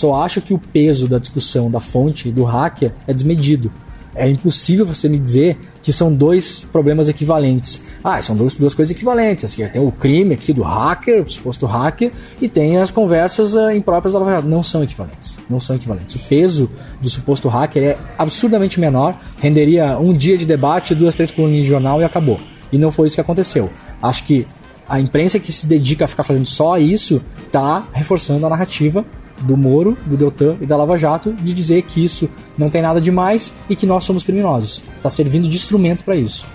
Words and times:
Só 0.00 0.14
acho 0.14 0.40
que 0.40 0.54
o 0.54 0.58
peso 0.58 1.06
da 1.06 1.18
discussão 1.18 1.70
da 1.70 1.78
fonte 1.78 2.30
do 2.30 2.42
hacker 2.42 2.90
é 3.06 3.12
desmedido. 3.12 3.70
É 4.14 4.26
impossível 4.26 4.86
você 4.86 5.10
me 5.10 5.18
dizer 5.18 5.58
que 5.82 5.92
são 5.92 6.10
dois 6.10 6.66
problemas 6.72 7.10
equivalentes. 7.10 7.82
Ah, 8.02 8.22
são 8.22 8.34
duas, 8.34 8.54
duas 8.54 8.74
coisas 8.74 8.96
equivalentes. 8.96 9.44
Assim, 9.44 9.68
tem 9.68 9.78
o 9.78 9.92
crime 9.92 10.32
aqui 10.32 10.54
do 10.54 10.62
hacker, 10.62 11.22
o 11.22 11.30
suposto 11.30 11.66
hacker, 11.66 12.12
e 12.40 12.48
tem 12.48 12.78
as 12.78 12.90
conversas 12.90 13.54
uh, 13.54 13.70
impróprias 13.72 14.14
da 14.14 14.20
Lava 14.20 14.40
Não 14.40 14.62
são 14.62 14.82
equivalentes. 14.82 15.36
Não 15.50 15.60
são 15.60 15.76
equivalentes. 15.76 16.16
O 16.16 16.26
peso 16.26 16.70
do 16.98 17.10
suposto 17.10 17.50
hacker 17.50 17.82
é 17.82 17.98
absurdamente 18.16 18.80
menor, 18.80 19.14
renderia 19.36 19.98
um 19.98 20.14
dia 20.14 20.38
de 20.38 20.46
debate, 20.46 20.94
duas, 20.94 21.14
três 21.14 21.30
colunas 21.30 21.58
de 21.60 21.64
jornal 21.64 22.00
e 22.00 22.04
acabou. 22.04 22.40
E 22.72 22.78
não 22.78 22.90
foi 22.90 23.06
isso 23.08 23.16
que 23.16 23.20
aconteceu. 23.20 23.70
Acho 24.02 24.24
que 24.24 24.46
a 24.88 24.98
imprensa 24.98 25.38
que 25.38 25.52
se 25.52 25.66
dedica 25.66 26.06
a 26.06 26.08
ficar 26.08 26.24
fazendo 26.24 26.46
só 26.46 26.78
isso 26.78 27.20
está 27.46 27.86
reforçando 27.92 28.46
a 28.46 28.48
narrativa 28.48 29.04
do 29.40 29.56
Moro, 29.56 29.96
do 30.06 30.16
Deltan 30.16 30.56
e 30.60 30.66
da 30.66 30.76
Lava 30.76 30.98
Jato 30.98 31.32
de 31.32 31.52
dizer 31.52 31.82
que 31.82 32.04
isso 32.04 32.28
não 32.56 32.70
tem 32.70 32.82
nada 32.82 33.00
de 33.00 33.10
mais 33.10 33.52
e 33.68 33.76
que 33.76 33.86
nós 33.86 34.04
somos 34.04 34.22
criminosos. 34.22 34.82
Está 34.96 35.10
servindo 35.10 35.48
de 35.48 35.56
instrumento 35.56 36.04
para 36.04 36.16
isso. 36.16 36.46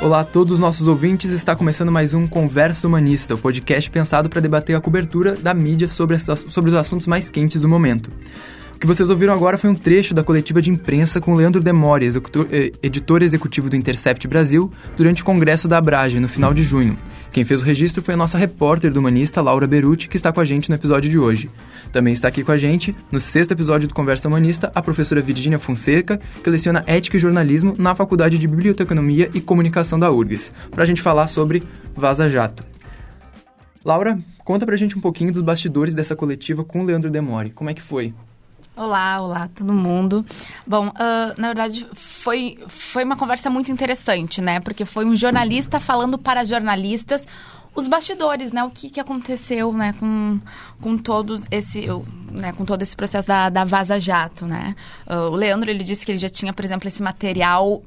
Olá 0.00 0.20
a 0.20 0.24
todos 0.24 0.54
os 0.54 0.58
nossos 0.58 0.86
ouvintes, 0.86 1.32
está 1.32 1.54
começando 1.54 1.90
mais 1.90 2.14
um 2.14 2.26
Conversa 2.26 2.86
Humanista, 2.86 3.34
o 3.34 3.38
podcast 3.38 3.90
pensado 3.90 4.28
para 4.28 4.40
debater 4.40 4.76
a 4.76 4.80
cobertura 4.80 5.32
da 5.32 5.52
mídia 5.52 5.88
sobre, 5.88 6.16
sobre 6.18 6.70
os 6.70 6.74
assuntos 6.74 7.06
mais 7.06 7.28
quentes 7.28 7.60
do 7.60 7.68
momento. 7.68 8.10
O 8.74 8.78
que 8.78 8.86
vocês 8.86 9.10
ouviram 9.10 9.34
agora 9.34 9.58
foi 9.58 9.68
um 9.68 9.74
trecho 9.74 10.14
da 10.14 10.22
coletiva 10.22 10.62
de 10.62 10.70
imprensa 10.70 11.20
com 11.20 11.34
Leandro 11.34 11.60
Demore, 11.60 12.06
eh, 12.06 12.72
editor 12.80 13.24
executivo 13.24 13.68
do 13.68 13.74
Intercept 13.74 14.28
Brasil, 14.28 14.70
durante 14.96 15.20
o 15.20 15.24
congresso 15.24 15.66
da 15.66 15.78
Abrage, 15.78 16.20
no 16.20 16.28
final 16.28 16.54
de 16.54 16.62
junho. 16.62 16.96
Quem 17.32 17.44
fez 17.44 17.62
o 17.62 17.64
registro 17.64 18.02
foi 18.02 18.14
a 18.14 18.16
nossa 18.16 18.38
repórter 18.38 18.90
do 18.90 19.00
Humanista, 19.00 19.42
Laura 19.42 19.66
Beruti, 19.66 20.08
que 20.08 20.16
está 20.16 20.32
com 20.32 20.40
a 20.40 20.44
gente 20.44 20.68
no 20.68 20.74
episódio 20.74 21.10
de 21.10 21.18
hoje. 21.18 21.50
Também 21.92 22.12
está 22.12 22.28
aqui 22.28 22.42
com 22.42 22.52
a 22.52 22.56
gente, 22.56 22.96
no 23.12 23.20
sexto 23.20 23.52
episódio 23.52 23.86
do 23.86 23.94
Conversa 23.94 24.28
Humanista, 24.28 24.72
a 24.74 24.82
professora 24.82 25.20
Virginia 25.20 25.58
Fonseca, 25.58 26.18
que 26.42 26.50
leciona 26.50 26.82
Ética 26.86 27.16
e 27.16 27.20
Jornalismo 27.20 27.74
na 27.78 27.94
Faculdade 27.94 28.38
de 28.38 28.48
Biblioteconomia 28.48 29.30
e 29.34 29.40
Comunicação 29.40 29.98
da 29.98 30.10
URGS, 30.10 30.52
para 30.70 30.82
a 30.82 30.86
gente 30.86 31.02
falar 31.02 31.28
sobre 31.28 31.62
Vaza 31.94 32.28
Jato. 32.28 32.64
Laura, 33.84 34.18
conta 34.44 34.66
pra 34.66 34.76
gente 34.76 34.96
um 34.96 35.00
pouquinho 35.00 35.32
dos 35.32 35.42
bastidores 35.42 35.94
dessa 35.94 36.16
coletiva 36.16 36.64
com 36.64 36.82
o 36.82 36.84
Leandro 36.84 37.10
Demore. 37.10 37.50
Como 37.50 37.70
é 37.70 37.74
que 37.74 37.82
foi? 37.82 38.12
Olá, 38.78 39.20
olá 39.20 39.48
todo 39.52 39.74
mundo. 39.74 40.24
Bom, 40.64 40.86
uh, 40.86 41.34
na 41.36 41.48
verdade 41.48 41.84
foi, 41.94 42.60
foi 42.68 43.02
uma 43.02 43.16
conversa 43.16 43.50
muito 43.50 43.72
interessante, 43.72 44.40
né? 44.40 44.60
Porque 44.60 44.84
foi 44.84 45.04
um 45.04 45.16
jornalista 45.16 45.80
falando 45.80 46.16
para 46.16 46.44
jornalistas 46.44 47.26
os 47.74 47.88
bastidores, 47.88 48.52
né? 48.52 48.62
O 48.62 48.70
que, 48.70 48.88
que 48.88 49.00
aconteceu, 49.00 49.72
né? 49.72 49.94
Com, 49.98 50.38
com 50.80 50.96
todos 50.96 51.44
esse, 51.50 51.88
né? 52.30 52.52
Com 52.52 52.64
todo 52.64 52.80
esse 52.80 52.94
processo 52.94 53.26
da, 53.26 53.48
da 53.48 53.64
Vaza 53.64 53.98
Jato, 53.98 54.46
né? 54.46 54.76
Uh, 55.08 55.32
o 55.32 55.34
Leandro, 55.34 55.68
ele 55.68 55.82
disse 55.82 56.06
que 56.06 56.12
ele 56.12 56.18
já 56.18 56.28
tinha, 56.28 56.52
por 56.52 56.64
exemplo, 56.64 56.86
esse 56.86 57.02
material 57.02 57.82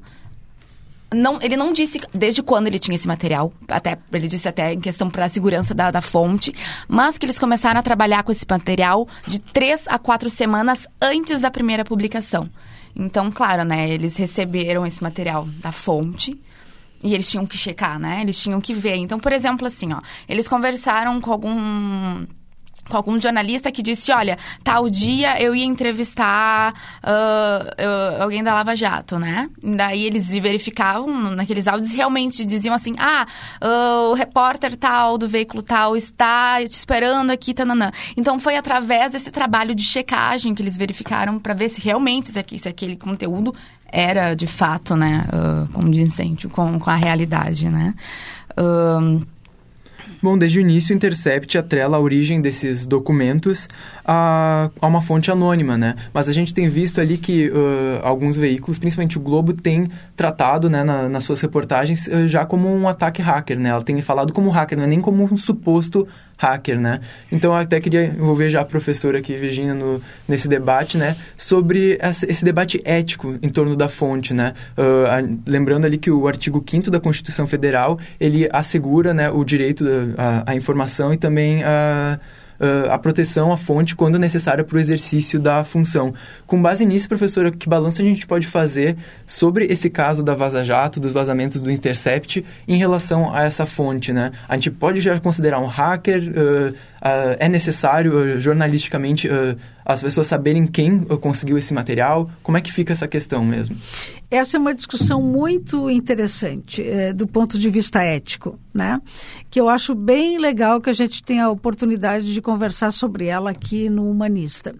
não, 1.14 1.38
ele 1.40 1.56
não 1.56 1.72
disse 1.72 2.00
desde 2.12 2.42
quando 2.42 2.66
ele 2.66 2.78
tinha 2.78 2.94
esse 2.94 3.06
material, 3.06 3.52
até 3.68 3.98
ele 4.12 4.28
disse 4.28 4.48
até 4.48 4.72
em 4.72 4.80
questão 4.80 5.10
para 5.10 5.26
a 5.26 5.28
segurança 5.28 5.74
da, 5.74 5.90
da, 5.90 6.00
fonte, 6.00 6.54
mas 6.88 7.18
que 7.18 7.26
eles 7.26 7.38
começaram 7.38 7.78
a 7.80 7.82
trabalhar 7.82 8.22
com 8.22 8.32
esse 8.32 8.46
material 8.48 9.06
de 9.26 9.38
três 9.38 9.84
a 9.86 9.98
quatro 9.98 10.30
semanas 10.30 10.86
antes 11.00 11.40
da 11.40 11.50
primeira 11.50 11.84
publicação. 11.84 12.48
Então, 12.94 13.30
claro, 13.30 13.64
né, 13.64 13.90
eles 13.90 14.16
receberam 14.16 14.86
esse 14.86 15.02
material 15.02 15.46
da 15.60 15.72
fonte 15.72 16.38
e 17.02 17.14
eles 17.14 17.30
tinham 17.30 17.46
que 17.46 17.56
checar, 17.56 17.98
né? 17.98 18.20
Eles 18.20 18.40
tinham 18.40 18.60
que 18.60 18.72
ver. 18.72 18.96
Então, 18.96 19.18
por 19.18 19.32
exemplo, 19.32 19.66
assim, 19.66 19.92
ó, 19.92 20.00
eles 20.28 20.46
conversaram 20.46 21.20
com 21.20 21.32
algum 21.32 22.24
com 22.88 22.96
algum 22.96 23.20
jornalista 23.20 23.70
que 23.70 23.82
disse, 23.82 24.12
olha, 24.12 24.36
tal 24.62 24.90
dia 24.90 25.40
eu 25.40 25.54
ia 25.54 25.64
entrevistar 25.64 26.74
uh, 27.02 28.22
alguém 28.22 28.42
da 28.42 28.54
Lava 28.54 28.76
Jato, 28.76 29.18
né? 29.18 29.48
Daí 29.62 30.04
eles 30.04 30.30
verificavam 30.32 31.30
naqueles 31.30 31.66
áudios 31.66 31.94
realmente 31.94 32.44
diziam 32.44 32.74
assim, 32.74 32.94
ah, 32.98 33.26
uh, 33.62 34.10
o 34.10 34.14
repórter 34.14 34.76
tal 34.76 35.16
do 35.16 35.28
veículo 35.28 35.62
tal 35.62 35.96
está 35.96 36.58
te 36.60 36.72
esperando 36.72 37.30
aqui, 37.30 37.54
tananã. 37.54 37.90
Então 38.16 38.38
foi 38.38 38.56
através 38.56 39.12
desse 39.12 39.30
trabalho 39.30 39.74
de 39.74 39.82
checagem 39.82 40.54
que 40.54 40.62
eles 40.62 40.76
verificaram 40.76 41.38
para 41.38 41.54
ver 41.54 41.68
se 41.68 41.80
realmente 41.80 42.32
se, 42.32 42.58
se 42.58 42.68
aquele 42.68 42.96
conteúdo 42.96 43.54
era 43.92 44.34
de 44.34 44.46
fato, 44.46 44.96
né, 44.96 45.26
uh, 45.28 45.72
como 45.72 45.90
dizem, 45.90 46.36
com, 46.50 46.78
com 46.78 46.90
a 46.90 46.96
realidade, 46.96 47.68
né? 47.68 47.94
Uh, 48.58 49.22
Bom, 50.22 50.38
desde 50.38 50.60
o 50.60 50.62
início, 50.62 50.94
o 50.94 50.96
Intercept 50.96 51.58
atrela 51.58 51.96
a 51.96 52.00
origem 52.00 52.40
desses 52.40 52.86
documentos 52.86 53.68
a, 54.04 54.70
a 54.80 54.86
uma 54.86 55.02
fonte 55.02 55.32
anônima, 55.32 55.76
né? 55.76 55.96
Mas 56.14 56.28
a 56.28 56.32
gente 56.32 56.54
tem 56.54 56.68
visto 56.68 57.00
ali 57.00 57.18
que 57.18 57.48
uh, 57.48 57.98
alguns 58.04 58.36
veículos, 58.36 58.78
principalmente 58.78 59.18
o 59.18 59.20
Globo, 59.20 59.52
tem 59.52 59.88
tratado, 60.14 60.70
né, 60.70 60.84
na, 60.84 61.08
nas 61.08 61.24
suas 61.24 61.40
reportagens, 61.40 62.06
uh, 62.06 62.28
já 62.28 62.46
como 62.46 62.72
um 62.72 62.86
ataque 62.86 63.20
hacker, 63.20 63.58
né? 63.58 63.70
Ela 63.70 63.82
tem 63.82 64.00
falado 64.00 64.32
como 64.32 64.48
hacker, 64.48 64.78
não 64.78 64.84
é 64.84 64.88
nem 64.88 65.00
como 65.00 65.24
um 65.24 65.36
suposto 65.36 66.06
hacker, 66.42 66.78
né? 66.78 67.00
Então, 67.30 67.52
eu 67.52 67.56
até 67.56 67.80
queria 67.80 68.04
envolver 68.04 68.50
já 68.50 68.62
a 68.62 68.64
professora 68.64 69.18
aqui, 69.18 69.36
Virginia, 69.36 69.74
no, 69.74 70.02
nesse 70.26 70.48
debate, 70.48 70.98
né? 70.98 71.16
Sobre 71.36 71.96
essa, 72.00 72.28
esse 72.28 72.44
debate 72.44 72.80
ético 72.84 73.38
em 73.40 73.48
torno 73.48 73.76
da 73.76 73.88
fonte, 73.88 74.34
né? 74.34 74.52
Uh, 74.76 75.06
a, 75.06 75.50
lembrando 75.50 75.84
ali 75.84 75.96
que 75.98 76.10
o 76.10 76.26
artigo 76.26 76.64
5 76.68 76.90
da 76.90 76.98
Constituição 76.98 77.46
Federal, 77.46 77.98
ele 78.18 78.48
assegura, 78.52 79.14
né, 79.14 79.30
o 79.30 79.44
direito 79.44 79.84
à 80.44 80.54
informação 80.56 81.12
e 81.14 81.16
também 81.16 81.62
a 81.62 82.18
uh, 82.18 82.41
a 82.90 82.98
proteção 82.98 83.52
à 83.52 83.56
fonte 83.56 83.96
quando 83.96 84.18
necessária 84.18 84.64
para 84.64 84.76
o 84.76 84.80
exercício 84.80 85.38
da 85.40 85.64
função. 85.64 86.14
Com 86.46 86.60
base 86.60 86.84
nisso, 86.86 87.08
professora, 87.08 87.50
que 87.50 87.68
balanço 87.68 88.02
a 88.02 88.04
gente 88.04 88.26
pode 88.26 88.46
fazer 88.46 88.96
sobre 89.26 89.66
esse 89.66 89.90
caso 89.90 90.22
da 90.22 90.34
Vaza 90.34 90.64
Jato, 90.64 91.00
dos 91.00 91.12
vazamentos 91.12 91.60
do 91.60 91.70
Intercept, 91.70 92.44
em 92.66 92.76
relação 92.76 93.34
a 93.34 93.42
essa 93.42 93.66
fonte, 93.66 94.12
né? 94.12 94.32
A 94.48 94.54
gente 94.54 94.70
pode 94.70 95.00
já 95.00 95.18
considerar 95.20 95.58
um 95.58 95.66
hacker, 95.66 96.22
uh, 96.22 96.74
uh, 97.02 97.36
é 97.38 97.48
necessário 97.48 98.40
jornalisticamente 98.40 99.28
as 99.84 100.00
pessoas 100.00 100.26
saberem 100.28 100.66
quem 100.66 101.00
conseguiu 101.00 101.58
esse 101.58 101.74
material? 101.74 102.30
Como 102.42 102.56
é 102.56 102.60
que 102.60 102.72
fica 102.72 102.92
essa 102.92 103.08
questão 103.08 103.44
mesmo? 103.44 103.76
Essa 104.30 104.56
é 104.56 104.60
uma 104.60 104.74
discussão 104.74 105.20
muito 105.20 105.90
interessante 105.90 106.82
é, 106.82 107.12
do 107.12 107.26
ponto 107.26 107.58
de 107.58 107.68
vista 107.68 108.02
ético, 108.02 108.58
né? 108.72 109.00
Que 109.50 109.60
eu 109.60 109.68
acho 109.68 109.94
bem 109.94 110.38
legal 110.38 110.80
que 110.80 110.88
a 110.88 110.94
gente 110.94 111.22
tenha 111.22 111.46
a 111.46 111.50
oportunidade 111.50 112.32
de 112.32 112.40
conversar 112.40 112.92
sobre 112.92 113.26
ela 113.26 113.50
aqui 113.50 113.90
no 113.90 114.08
Humanista. 114.08 114.74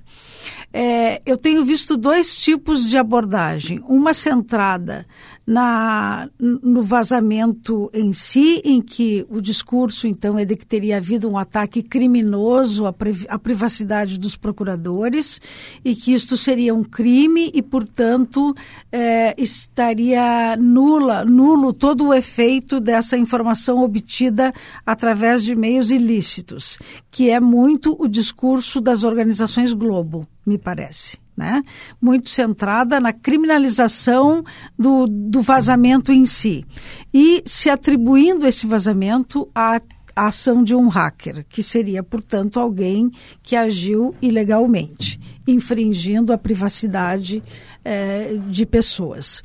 É, 0.73 1.21
eu 1.27 1.37
tenho 1.37 1.65
visto 1.65 1.97
dois 1.97 2.37
tipos 2.41 2.89
de 2.89 2.97
abordagem. 2.97 3.83
Uma 3.87 4.15
centrada 4.15 5.05
na, 5.47 6.29
no 6.39 6.83
vazamento 6.83 7.91
em 7.93 8.13
si, 8.13 8.63
em 8.65 8.81
que 8.81 9.27
o 9.29 9.41
discurso, 9.41 10.07
então, 10.07 10.39
é 10.39 10.45
de 10.45 10.57
que 10.57 10.65
teria 10.65 10.97
havido 10.97 11.29
um 11.29 11.37
ataque 11.37 11.83
criminoso 11.83 12.87
à, 12.87 12.95
à 13.29 13.39
privacidade 13.39 14.19
dos 14.19 14.37
procuradores 14.37 15.41
e 15.85 15.95
que 15.95 16.15
isto 16.15 16.37
seria 16.37 16.75
um 16.75 16.85
crime 16.85 17.51
e, 17.53 17.61
portanto, 17.61 18.55
é, 18.91 19.35
estaria 19.37 20.57
nula, 20.57 21.25
nulo 21.25 21.73
todo 21.73 22.09
o 22.09 22.15
efeito 22.15 22.81
dessa 22.81 23.17
informação 23.17 23.83
obtida 23.83 24.53
através 24.87 25.43
de 25.43 25.57
meios 25.57 25.91
ilícitos, 25.91 26.79
que 27.11 27.31
é 27.31 27.41
muito 27.41 27.97
o 27.99 28.09
discurso 28.09 28.81
das 28.81 29.03
organizações 29.03 29.73
Globo, 29.73 30.27
me 30.45 30.59
parece 30.59 31.23
né? 31.37 31.63
muito 32.01 32.31
centrada 32.31 33.01
na 33.01 33.13
criminalização 33.13 34.45
do, 34.79 35.07
do 35.07 35.41
vazamento 35.41 36.13
em 36.13 36.25
si 36.25 36.65
e 37.13 37.43
se 37.47 37.71
atribuindo 37.71 38.47
esse 38.47 38.67
vazamento 38.67 39.49
à, 39.55 39.81
à 40.15 40.27
ação 40.27 40.63
de 40.63 40.75
um 40.75 40.89
hacker, 40.89 41.45
que 41.49 41.63
seria, 41.63 42.03
portanto, 42.03 42.61
alguém 42.61 43.11
que 43.43 43.57
agiu 43.57 44.15
ilegalmente, 44.21 45.19
infringindo 45.47 46.33
a 46.33 46.39
privacidade 46.39 47.43
eh, 47.85 48.37
de 48.49 48.67
pessoas. 48.67 49.43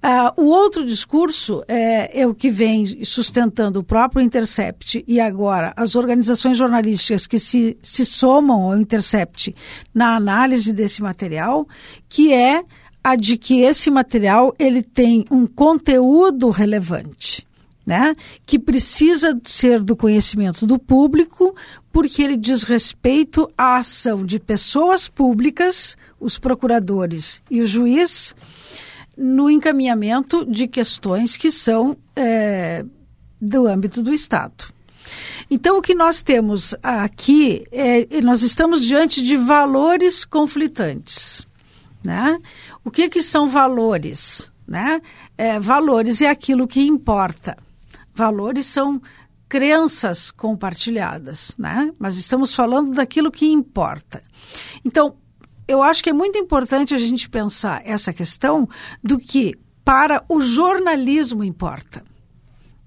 Uh, 0.00 0.40
o 0.40 0.46
outro 0.46 0.86
discurso 0.86 1.64
é, 1.66 2.20
é, 2.20 2.26
o 2.26 2.32
que 2.32 2.50
vem 2.50 3.04
sustentando 3.04 3.80
o 3.80 3.84
próprio 3.84 4.22
Intercept 4.22 5.04
e 5.08 5.18
agora 5.18 5.72
as 5.76 5.96
organizações 5.96 6.56
jornalísticas 6.56 7.26
que 7.26 7.40
se, 7.40 7.76
se 7.82 8.06
somam 8.06 8.62
ao 8.62 8.78
Intercept 8.78 9.52
na 9.92 10.14
análise 10.14 10.72
desse 10.72 11.02
material, 11.02 11.66
que 12.08 12.32
é 12.32 12.62
a 13.02 13.16
de 13.16 13.36
que 13.36 13.62
esse 13.62 13.90
material 13.90 14.54
ele 14.56 14.82
tem 14.82 15.24
um 15.32 15.46
conteúdo 15.46 16.50
relevante. 16.50 17.46
Né, 17.84 18.14
que 18.44 18.58
precisa 18.58 19.34
ser 19.46 19.82
do 19.82 19.96
conhecimento 19.96 20.66
do 20.66 20.78
público, 20.78 21.56
porque 21.90 22.22
ele 22.22 22.36
diz 22.36 22.62
respeito 22.62 23.50
à 23.56 23.78
ação 23.78 24.26
de 24.26 24.38
pessoas 24.38 25.08
públicas, 25.08 25.96
os 26.20 26.38
procuradores 26.38 27.40
e 27.50 27.62
o 27.62 27.66
juiz, 27.66 28.34
no 29.18 29.50
encaminhamento 29.50 30.44
de 30.46 30.68
questões 30.68 31.36
que 31.36 31.50
são 31.50 31.96
é, 32.14 32.84
do 33.40 33.66
âmbito 33.66 34.00
do 34.00 34.14
Estado. 34.14 34.72
Então, 35.50 35.78
o 35.78 35.82
que 35.82 35.94
nós 35.94 36.22
temos 36.22 36.74
aqui 36.82 37.66
é 37.72 38.20
nós 38.20 38.42
estamos 38.42 38.84
diante 38.84 39.22
de 39.22 39.36
valores 39.36 40.24
conflitantes. 40.24 41.46
Né? 42.04 42.38
O 42.84 42.90
que, 42.90 43.08
que 43.08 43.22
são 43.22 43.48
valores? 43.48 44.52
Né? 44.66 45.02
É, 45.36 45.58
valores 45.58 46.20
é 46.20 46.28
aquilo 46.28 46.68
que 46.68 46.80
importa. 46.80 47.56
Valores 48.14 48.66
são 48.66 49.00
crenças 49.48 50.30
compartilhadas, 50.30 51.54
né? 51.58 51.90
Mas 51.98 52.18
estamos 52.18 52.54
falando 52.54 52.92
daquilo 52.92 53.30
que 53.30 53.46
importa. 53.46 54.22
Então, 54.84 55.16
eu 55.68 55.82
acho 55.82 56.02
que 56.02 56.10
é 56.10 56.14
muito 56.14 56.38
importante 56.38 56.94
a 56.94 56.98
gente 56.98 57.28
pensar 57.28 57.82
essa 57.84 58.12
questão 58.12 58.66
do 59.04 59.18
que 59.18 59.54
para 59.84 60.24
o 60.28 60.40
jornalismo 60.40 61.44
importa. 61.44 62.02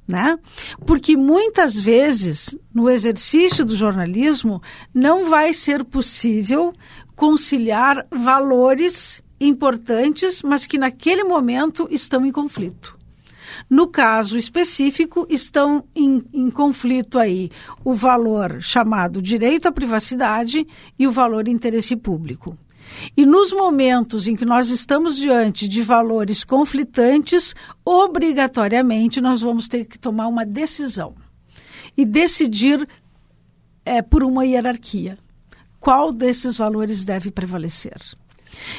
Né? 0.08 0.38
Porque 0.86 1.16
muitas 1.16 1.80
vezes, 1.80 2.56
no 2.74 2.90
exercício 2.90 3.64
do 3.64 3.76
jornalismo, 3.76 4.62
não 4.94 5.30
vai 5.30 5.54
ser 5.54 5.86
possível 5.86 6.74
conciliar 7.16 8.06
valores 8.12 9.24
importantes, 9.40 10.42
mas 10.44 10.68
que 10.68 10.78
naquele 10.78 11.24
momento 11.24 11.88
estão 11.90 12.26
em 12.26 12.32
conflito. 12.32 13.00
No 13.70 13.88
caso 13.88 14.38
específico, 14.38 15.26
estão 15.30 15.84
em, 15.96 16.24
em, 16.34 16.50
conflito 16.50 17.18
aí 17.18 17.50
o 17.84 17.94
valor 17.94 18.62
chamado 18.62 19.22
direito 19.22 19.68
à 19.68 19.72
privacidade 19.72 20.68
e 20.98 21.08
o 21.08 21.12
valor 21.12 21.48
interesse 21.48 21.96
público. 21.96 22.58
E 23.16 23.26
nos 23.26 23.52
momentos 23.52 24.28
em 24.28 24.36
que 24.36 24.46
nós 24.46 24.70
estamos 24.70 25.18
diante 25.18 25.68
de 25.68 25.82
valores 25.82 26.44
conflitantes, 26.44 27.56
obrigatoriamente 27.86 29.22
nós 29.22 29.42
vamos 29.42 29.68
ter 29.68 29.86
que 29.86 29.98
tomar 29.98 30.28
uma 30.28 30.46
decisão 30.46 31.16
e 31.98 32.06
decidir 32.06 32.88
é, 33.86 34.02
por 34.02 34.24
uma 34.24 34.46
hierarquia. 34.46 35.18
Qual 35.80 36.14
desses 36.14 36.56
valores 36.56 37.04
deve 37.04 37.32
prevalecer? 37.32 37.98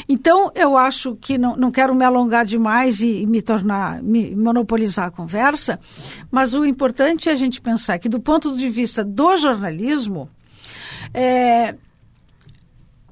Então, 0.09 0.53
eu 0.55 0.77
acho 0.77 1.17
que 1.17 1.39
não, 1.39 1.57
não 1.57 1.71
quero 1.71 1.95
me 1.95 2.05
alongar 2.05 2.45
demais 2.45 3.01
e, 3.01 3.23
e 3.23 3.27
me 3.27 3.43
tornar, 3.43 4.03
me 4.03 4.35
monopolizar 4.37 5.07
a 5.07 5.11
conversa, 5.11 5.81
mas 6.31 6.55
o 6.55 6.65
importante 6.65 7.29
é 7.29 7.33
a 7.33 7.37
gente 7.37 7.61
pensar 7.61 7.99
que, 7.99 8.09
do 8.09 8.21
ponto 8.21 8.57
de 8.57 8.69
vista 8.69 9.03
do 9.03 9.37
jornalismo, 9.37 10.29
é, 11.13 11.75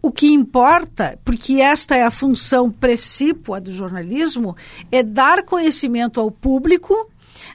o 0.02 0.10
que 0.10 0.28
importa, 0.28 1.18
porque 1.24 1.54
esta 1.54 1.96
é 1.96 2.04
a 2.04 2.10
função 2.10 2.70
precípua 2.70 3.60
do 3.60 3.72
jornalismo, 3.72 4.56
é 4.90 5.02
dar 5.02 5.42
conhecimento 5.42 6.20
ao 6.20 6.30
público 6.30 7.10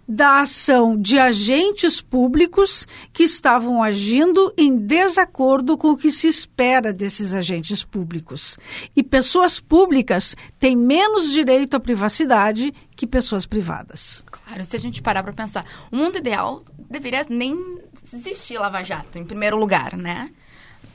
da 0.08 0.42
ação 0.42 1.00
de 1.00 1.18
agentes 1.18 2.02
públicos 2.02 2.88
que 3.12 3.24
estavam 3.24 3.82
agindo 3.82 4.54
em 4.58 4.76
desacordo 4.76 5.78
com 5.78 5.90
o 5.92 5.98
que 5.98 6.12
se 6.12 6.28
espera 6.28 6.94
desses 6.94 7.34
agentes 7.34 7.84
públicos. 7.84 8.58
E 8.96 9.04
pessoas 9.04 9.60
públicas 9.60 10.36
têm 10.60 10.76
menos 10.76 11.32
direito 11.32 11.76
à 11.76 11.80
privacidade 11.80 12.74
que 12.96 13.08
pessoas 13.08 13.46
privadas. 13.46 14.24
Claro, 14.30 14.64
se 14.64 14.76
a 14.76 14.80
gente 14.80 15.02
parar 15.02 15.24
para 15.24 15.34
pensar, 15.34 15.66
o 15.92 15.98
mundo 15.98 16.18
ideal 16.18 16.64
deveria 16.90 17.26
nem 17.30 17.80
existir 18.14 18.58
Lava 18.58 18.84
Jato, 18.84 19.18
em 19.18 19.26
primeiro 19.26 19.58
lugar, 19.58 19.98
né? 19.98 20.30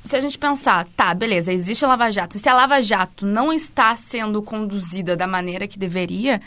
Se 0.04 0.16
a 0.16 0.20
gente 0.20 0.38
pensar, 0.38 0.86
tá, 0.96 1.12
beleza, 1.14 1.52
existe 1.52 1.84
a 1.84 1.88
Lava 1.88 2.10
Jato, 2.10 2.38
se 2.38 2.48
a 2.48 2.54
Lava 2.54 2.80
Jato 2.80 3.26
não 3.26 3.52
está 3.52 3.94
sendo 3.96 4.42
conduzida 4.42 5.16
da 5.16 5.26
maneira 5.26 5.68
que 5.68 5.78
deveria, 5.78 6.40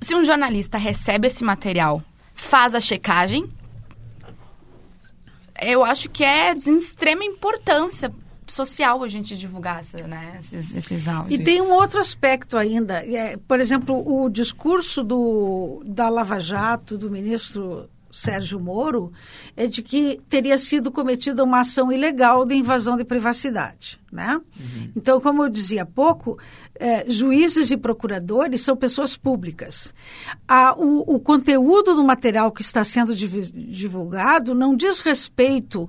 se 0.00 0.14
um 0.14 0.24
jornalista 0.24 0.78
recebe 0.78 1.28
esse 1.28 1.44
material, 1.44 2.02
faz 2.34 2.74
a 2.74 2.80
checagem, 2.80 3.48
eu 5.60 5.84
acho 5.84 6.08
que 6.08 6.24
é 6.24 6.54
de 6.54 6.70
extrema 6.70 7.24
importância 7.24 8.12
social 8.46 9.02
a 9.02 9.08
gente 9.08 9.36
divulgar 9.36 9.82
né, 10.08 10.38
esses, 10.40 10.74
esses 10.74 11.06
áudios. 11.06 11.30
E 11.30 11.38
tem 11.38 11.60
um 11.60 11.70
outro 11.70 12.00
aspecto 12.00 12.56
ainda. 12.56 13.04
É, 13.06 13.36
por 13.36 13.60
exemplo, 13.60 14.02
o 14.06 14.28
discurso 14.28 15.04
do, 15.04 15.82
da 15.84 16.08
Lava 16.08 16.40
Jato, 16.40 16.98
do 16.98 17.10
ministro 17.10 17.88
Sérgio 18.10 18.58
Moro 18.58 19.12
é 19.56 19.66
de 19.66 19.82
que 19.82 20.20
teria 20.28 20.58
sido 20.58 20.90
cometida 20.90 21.44
uma 21.44 21.60
ação 21.60 21.92
ilegal 21.92 22.44
de 22.44 22.54
invasão 22.54 22.96
de 22.96 23.04
privacidade. 23.04 24.00
Né? 24.10 24.34
Uhum. 24.36 24.90
Então, 24.96 25.20
como 25.20 25.44
eu 25.44 25.48
dizia 25.48 25.82
há 25.82 25.86
pouco, 25.86 26.38
é, 26.74 27.04
juízes 27.08 27.70
e 27.70 27.76
procuradores 27.76 28.62
são 28.62 28.76
pessoas 28.76 29.16
públicas. 29.16 29.94
A, 30.48 30.74
o, 30.76 31.14
o 31.14 31.20
conteúdo 31.20 31.94
do 31.94 32.02
material 32.02 32.50
que 32.50 32.62
está 32.62 32.82
sendo 32.82 33.14
divulgado 33.14 34.54
não 34.54 34.74
diz 34.74 34.98
respeito 34.98 35.88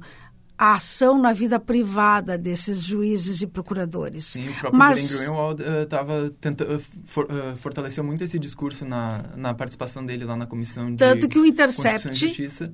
a 0.62 0.76
ação 0.76 1.18
na 1.18 1.34
vida 1.34 1.60
privada 1.60 2.38
desses 2.38 2.84
juízes 2.84 3.42
e 3.42 3.48
procuradores. 3.48 4.26
Sim, 4.26 4.48
o 4.48 4.54
próprio 4.54 4.78
Mas... 4.78 5.12
Greenwald 5.12 5.60
uh, 5.64 6.30
tenta, 6.40 6.76
uh, 6.76 6.80
for, 7.08 7.26
uh, 7.26 7.58
fortaleceu 7.58 8.04
muito 8.04 8.24
esse 8.24 8.38
discurso 8.38 8.86
na, 8.86 9.24
na 9.36 9.56
participação 9.56 10.06
dele 10.06 10.24
lá 10.24 10.36
na 10.36 10.46
comissão 10.46 10.92
de 10.92 10.98
Tanto 10.98 11.28
que 11.28 11.40
o 11.40 11.48
Intercept 11.48 12.12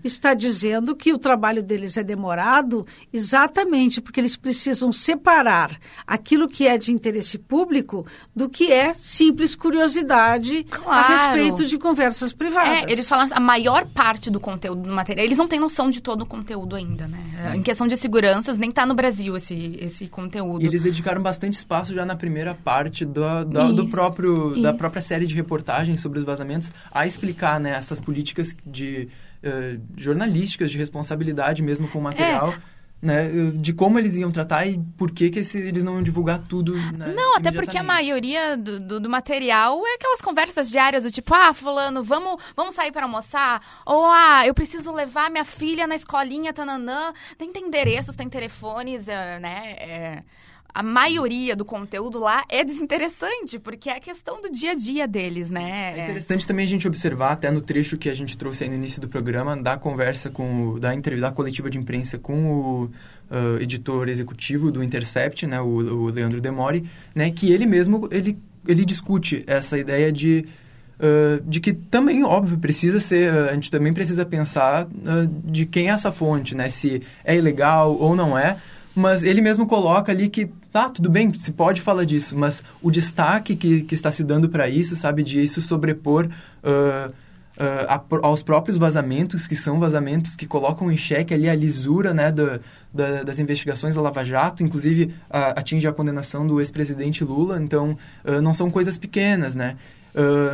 está 0.04 0.34
dizendo 0.34 0.98
que 0.98 1.14
o 1.14 1.18
trabalho 1.18 1.64
deles 1.64 1.96
é 1.96 2.04
demorado 2.04 2.86
exatamente 3.14 4.02
porque 4.02 4.20
eles 4.20 4.36
precisam 4.36 4.92
separar 4.92 5.80
aquilo 6.06 6.50
que 6.50 6.68
é 6.68 6.78
de 6.78 6.92
interesse 6.92 7.38
público 7.38 8.06
do 8.36 8.50
que 8.50 8.70
é 8.70 8.94
simples 8.94 9.56
curiosidade 9.56 10.66
claro. 10.70 10.90
a 10.92 11.08
respeito 11.08 11.66
de 11.66 11.78
conversas 11.78 12.34
privadas. 12.34 12.84
É, 12.84 12.92
eles 12.92 13.08
falam 13.08 13.30
a 13.32 13.40
maior 13.40 13.86
parte 13.86 14.30
do 14.30 14.42
conteúdo 14.42 14.82
do 14.82 14.92
material, 14.92 15.26
eles 15.26 15.38
não 15.38 15.48
têm 15.48 15.58
noção 15.58 15.90
de 15.90 16.02
todo 16.02 16.24
o 16.24 16.26
conteúdo 16.26 16.76
ainda, 16.76 17.08
né? 17.08 17.18
Sim. 17.30 17.60
Em 17.60 17.62
questão 17.78 17.88
de 17.88 17.96
seguranças, 17.96 18.58
nem 18.58 18.70
está 18.70 18.86
no 18.86 18.96
Brasil 18.96 19.36
esse, 19.36 19.78
esse 19.80 20.08
conteúdo. 20.08 20.64
E 20.64 20.68
eles 20.68 20.82
dedicaram 20.82 21.22
bastante 21.22 21.54
espaço 21.54 21.94
já 21.94 22.06
na 22.06 22.16
primeira 22.16 22.56
parte 22.56 23.06
do, 23.06 23.46
do, 23.46 23.74
do 23.74 23.88
próprio, 23.88 24.54
isso. 24.54 24.62
da 24.62 24.74
própria 24.74 25.02
série 25.02 25.28
de 25.28 25.36
reportagens 25.36 26.00
sobre 26.00 26.18
os 26.18 26.26
vazamentos 26.26 26.72
a 26.92 27.06
explicar 27.06 27.60
né, 27.60 27.72
essas 27.72 28.02
políticas 28.02 28.56
de 28.66 29.08
uh, 29.44 29.80
jornalísticas 29.96 30.72
de 30.72 30.78
responsabilidade 30.78 31.62
mesmo 31.62 31.88
com 31.88 32.00
o 32.00 32.02
material. 32.02 32.54
É 32.54 32.77
né, 33.02 33.30
de 33.54 33.74
como 33.74 34.00
eles 34.00 34.16
iam 34.16 34.32
tratar 34.32 34.66
e 34.66 34.80
por 34.98 35.12
que, 35.12 35.30
que 35.30 35.40
esse, 35.40 35.60
eles 35.60 35.84
não 35.84 35.96
iam 35.96 36.04
divulgar 36.04 36.40
tudo. 36.40 36.76
Né, 36.76 37.14
não, 37.16 37.36
até 37.36 37.52
porque 37.52 37.78
a 37.78 37.84
maioria 37.84 38.58
do, 38.58 38.80
do, 38.80 39.00
do, 39.00 39.10
material 39.10 39.86
é 39.86 39.96
aquelas 39.96 40.22
conversas 40.22 40.70
diárias 40.70 41.04
do 41.04 41.12
tipo, 41.12 41.34
ah, 41.34 41.54
fulano, 41.54 42.04
vamos, 42.04 42.42
vamos 42.56 42.74
sair 42.74 42.92
para 42.92 43.04
almoçar? 43.04 43.62
Ou, 43.86 44.06
ah, 44.06 44.46
eu 44.46 44.54
preciso 44.54 44.92
levar 44.92 45.30
minha 45.30 45.46
filha 45.46 45.86
na 45.86 45.96
escolinha, 45.96 46.52
tananã. 46.52 47.14
Tem, 47.38 47.52
tem 47.52 47.68
endereços, 47.68 48.16
tem 48.16 48.28
telefones, 48.28 49.08
é, 49.08 49.40
né? 49.40 49.76
É 49.80 50.24
a 50.74 50.84
maioria 50.84 51.56
do 51.56 51.66
conteúdo 51.66 52.20
lá 52.20 52.44
é 52.50 52.64
desinteressante, 52.64 53.58
porque 53.60 53.90
é 53.90 53.98
a 53.98 54.00
questão 54.00 54.42
do 54.42 54.52
dia 54.52 54.72
a 54.72 54.76
dia 54.76 55.08
deles, 55.08 55.50
né? 55.50 55.98
É 55.98 56.04
interessante 56.04 56.46
também 56.46 56.66
a 56.66 56.70
gente 56.70 56.88
observar, 56.88 57.32
até 57.32 57.50
no 57.50 57.62
trecho 57.62 57.98
que 57.98 58.10
a 58.10 58.14
gente 58.14 58.38
trouxe 58.38 58.64
aí 58.64 58.70
no 58.70 58.76
início 58.76 59.02
do 59.02 59.08
programa, 59.08 59.56
da 59.56 59.78
conversa 59.78 60.30
com 60.30 60.70
o, 60.70 60.80
da, 60.80 60.94
da 60.94 61.32
coletiva 61.32 61.70
de 61.70 61.78
imprensa 61.78 62.18
com 62.18 62.52
o 62.52 62.84
uh, 62.86 63.62
editor 63.62 64.10
executivo 64.10 64.72
do 64.72 64.84
Intercept, 64.84 65.48
né, 65.48 65.60
o, 65.60 65.66
o 65.66 66.06
Leandro 66.08 66.40
Demore, 66.40 66.88
né, 67.16 67.32
que 67.32 67.52
ele 67.52 67.66
mesmo, 67.66 68.08
ele, 68.12 68.38
ele 68.68 68.86
discute 68.86 69.44
essa 69.48 69.78
ideia 69.78 70.12
de 70.12 70.46
Uh, 71.00 71.40
de 71.48 71.60
que 71.60 71.74
também, 71.74 72.24
óbvio, 72.24 72.58
precisa 72.58 73.00
ser, 73.00 73.32
uh, 73.32 73.50
a 73.52 73.54
gente 73.54 73.70
também 73.70 73.94
precisa 73.94 74.26
pensar 74.26 74.88
uh, 74.88 75.28
de 75.46 75.68
quem 75.68 75.90
é 75.90 75.92
essa 75.92 76.12
fonte, 76.12 76.56
né? 76.56 76.70
Se 76.70 77.04
é 77.24 77.36
ilegal 77.36 77.96
ou 77.96 78.16
não 78.16 78.36
é, 78.36 78.58
mas 78.98 79.24
ele 79.24 79.42
mesmo 79.42 79.68
coloca 79.68 80.12
ali 80.12 80.28
que, 80.28 80.48
tá, 80.72 80.90
tudo 80.90 81.08
bem, 81.08 81.32
se 81.32 81.52
pode 81.52 81.82
falar 81.82 82.04
disso, 82.04 82.36
mas 82.36 82.64
o 82.82 82.90
destaque 82.90 83.56
que, 83.56 83.82
que 83.82 83.94
está 83.94 84.12
se 84.12 84.24
dando 84.24 84.50
para 84.50 84.68
isso, 84.68 84.96
sabe, 84.96 85.22
de 85.22 85.40
isso 85.40 85.62
sobrepor 85.62 86.26
uh, 86.26 87.10
uh, 87.10 87.14
a, 87.88 88.02
aos 88.24 88.42
próprios 88.42 88.76
vazamentos, 88.76 89.48
que 89.48 89.56
são 89.56 89.80
vazamentos 89.80 90.36
que 90.36 90.48
colocam 90.48 90.92
em 90.92 90.98
xeque 90.98 91.32
ali 91.32 91.48
a 91.48 91.54
lisura, 91.54 92.12
né, 92.12 92.32
do, 92.32 92.60
da, 92.92 93.22
das 93.22 93.38
investigações 93.38 93.94
da 93.94 94.02
Lava 94.02 94.26
Jato, 94.26 94.64
inclusive 94.64 95.14
uh, 95.30 95.54
atinge 95.56 95.88
a 95.88 95.94
condenação 95.94 96.48
do 96.48 96.60
ex-presidente 96.60 97.24
Lula, 97.24 97.62
então 97.62 97.96
não 98.42 98.52
são 98.52 98.72
coisas 98.72 98.98
pequenas, 98.98 99.54
né, 99.54 99.78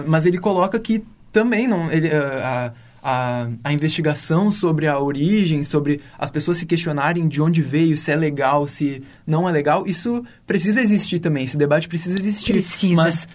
mas 0.05 0.25
ele 0.25 0.37
coloca 0.37 0.77
que 0.77 1.05
também 1.31 1.65
não, 1.65 1.89
ele, 1.89 2.09
a, 3.03 3.49
a 3.63 3.73
investigação 3.73 4.49
sobre 4.49 4.87
a 4.87 4.97
origem, 4.97 5.61
sobre 5.61 5.99
as 6.17 6.31
pessoas 6.31 6.57
se 6.57 6.65
questionarem 6.65 7.27
de 7.27 7.41
onde 7.41 7.61
veio, 7.61 7.97
se 7.97 8.11
é 8.11 8.15
legal, 8.15 8.67
se 8.67 9.03
não 9.27 9.47
é 9.47 9.51
legal, 9.51 9.85
isso 9.85 10.23
precisa 10.47 10.79
existir 10.79 11.19
também. 11.19 11.43
Esse 11.43 11.57
debate 11.57 11.89
precisa 11.89 12.17
existir. 12.17 12.53
Precisa. 12.53 12.95
Mas 12.95 13.27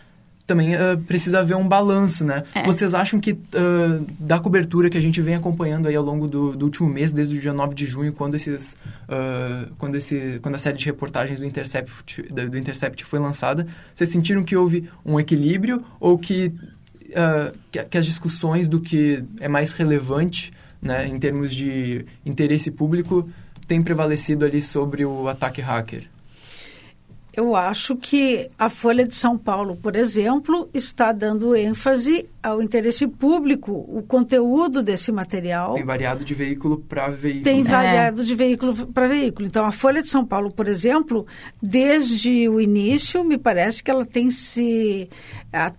também 0.48 0.74
uh, 0.74 0.96
precisa 1.06 1.40
haver 1.40 1.54
um 1.58 1.68
balanço, 1.68 2.24
né? 2.24 2.38
É. 2.54 2.64
Vocês 2.64 2.94
acham 2.94 3.20
que 3.20 3.32
uh, 3.32 4.06
da 4.18 4.40
cobertura 4.40 4.88
que 4.88 4.96
a 4.96 5.00
gente 5.00 5.20
vem 5.20 5.34
acompanhando 5.34 5.86
aí 5.86 5.94
ao 5.94 6.02
longo 6.02 6.26
do, 6.26 6.56
do 6.56 6.64
último 6.64 6.88
mês, 6.88 7.12
desde 7.12 7.36
o 7.36 7.40
dia 7.40 7.52
9 7.52 7.74
de 7.74 7.84
junho, 7.84 8.14
quando, 8.14 8.34
esses, 8.34 8.72
uh, 8.72 9.70
quando, 9.76 9.96
esse, 9.96 10.40
quando 10.40 10.54
a 10.54 10.58
série 10.58 10.78
de 10.78 10.86
reportagens 10.86 11.38
do 11.38 11.44
Intercept, 11.44 12.22
do 12.32 12.56
Intercept 12.56 13.04
foi 13.04 13.18
lançada, 13.18 13.66
vocês 13.94 14.08
sentiram 14.08 14.42
que 14.42 14.56
houve 14.56 14.88
um 15.04 15.20
equilíbrio 15.20 15.84
ou 16.00 16.18
que 16.18 16.50
uh, 17.10 17.56
que, 17.70 17.82
que, 17.84 17.98
as 17.98 18.06
discussões 18.06 18.68
do 18.68 18.80
que 18.80 19.24
é 19.40 19.48
mais 19.48 19.72
relevante 19.72 20.52
né, 20.80 21.06
em 21.06 21.18
termos 21.18 21.54
de 21.54 22.04
interesse 22.24 22.70
público, 22.70 23.28
tem 23.66 23.82
prevalecido 23.82 24.44
ali 24.44 24.62
sobre 24.62 25.04
o 25.04 25.28
ataque 25.28 25.60
hacker? 25.60 26.08
Eu 27.38 27.54
acho 27.54 27.94
que 27.94 28.50
a 28.58 28.68
Folha 28.68 29.06
de 29.06 29.14
São 29.14 29.38
Paulo, 29.38 29.76
por 29.76 29.94
exemplo, 29.94 30.68
está 30.74 31.12
dando 31.12 31.54
ênfase 31.54 32.28
ao 32.42 32.60
interesse 32.60 33.06
público, 33.06 33.70
o 33.70 34.02
conteúdo 34.02 34.82
desse 34.82 35.12
material. 35.12 35.74
Tem 35.74 35.84
variado 35.84 36.24
de 36.24 36.34
veículo 36.34 36.78
para 36.78 37.06
veículo. 37.06 37.44
Tem 37.44 37.60
é. 37.60 37.62
variado 37.62 38.24
de 38.24 38.34
veículo 38.34 38.88
para 38.88 39.06
veículo. 39.06 39.46
Então, 39.46 39.64
a 39.64 39.70
Folha 39.70 40.02
de 40.02 40.08
São 40.08 40.26
Paulo, 40.26 40.50
por 40.50 40.66
exemplo, 40.66 41.28
desde 41.62 42.48
o 42.48 42.60
início, 42.60 43.22
me 43.22 43.38
parece 43.38 43.84
que 43.84 43.90
ela 43.92 44.04
tem 44.04 44.32
se 44.32 45.08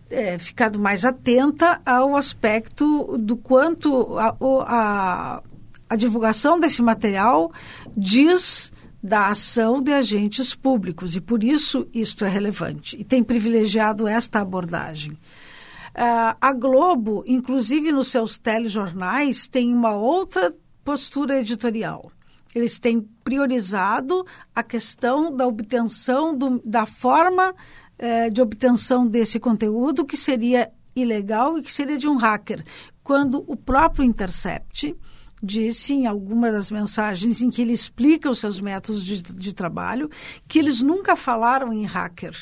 é, 0.09 0.39
ficado 0.39 0.79
mais 0.79 1.03
atenta 1.03 1.81
ao 1.85 2.15
aspecto 2.15 3.17
do 3.17 3.35
quanto 3.35 4.17
a, 4.17 4.33
a, 4.65 5.43
a 5.89 5.95
divulgação 5.97 6.57
desse 6.57 6.81
material 6.81 7.51
diz 7.97 8.71
da 9.01 9.29
ação 9.29 9.81
de 9.81 9.93
agentes 9.93 10.53
públicos 10.53 11.15
e 11.15 11.21
por 11.21 11.43
isso 11.43 11.87
isto 11.93 12.25
é 12.25 12.29
relevante 12.29 12.97
e 12.99 13.03
tem 13.03 13.23
privilegiado 13.23 14.07
esta 14.07 14.39
abordagem. 14.39 15.13
Uh, 15.13 16.35
a 16.39 16.53
Globo, 16.53 17.23
inclusive 17.25 17.91
nos 17.91 18.09
seus 18.09 18.37
telejornais, 18.37 19.47
tem 19.47 19.73
uma 19.73 19.93
outra 19.93 20.53
postura 20.83 21.39
editorial. 21.39 22.11
Eles 22.53 22.79
têm 22.79 23.01
priorizado 23.23 24.25
a 24.55 24.63
questão 24.63 25.35
da 25.35 25.47
obtenção, 25.47 26.37
do, 26.37 26.61
da 26.63 26.85
forma 26.85 27.51
uh, 27.51 28.31
de 28.31 28.41
obtenção 28.41 29.07
desse 29.07 29.39
conteúdo 29.39 30.05
que 30.05 30.17
seria 30.17 30.71
ilegal 30.95 31.57
e 31.57 31.63
que 31.63 31.71
seria 31.71 31.97
de 31.97 32.07
um 32.07 32.17
hacker, 32.17 32.63
quando 33.03 33.43
o 33.47 33.55
próprio 33.55 34.03
Intercept 34.03 34.95
disse 35.41 35.93
em 35.93 36.05
alguma 36.05 36.51
das 36.51 36.69
mensagens 36.69 37.41
em 37.41 37.49
que 37.49 37.61
ele 37.61 37.73
explica 37.73 38.29
os 38.29 38.39
seus 38.39 38.59
métodos 38.59 39.05
de, 39.05 39.21
de 39.21 39.53
trabalho 39.53 40.09
que 40.47 40.59
eles 40.59 40.81
nunca 40.81 41.15
falaram 41.15 41.71
em 41.71 41.85
hacker. 41.85 42.35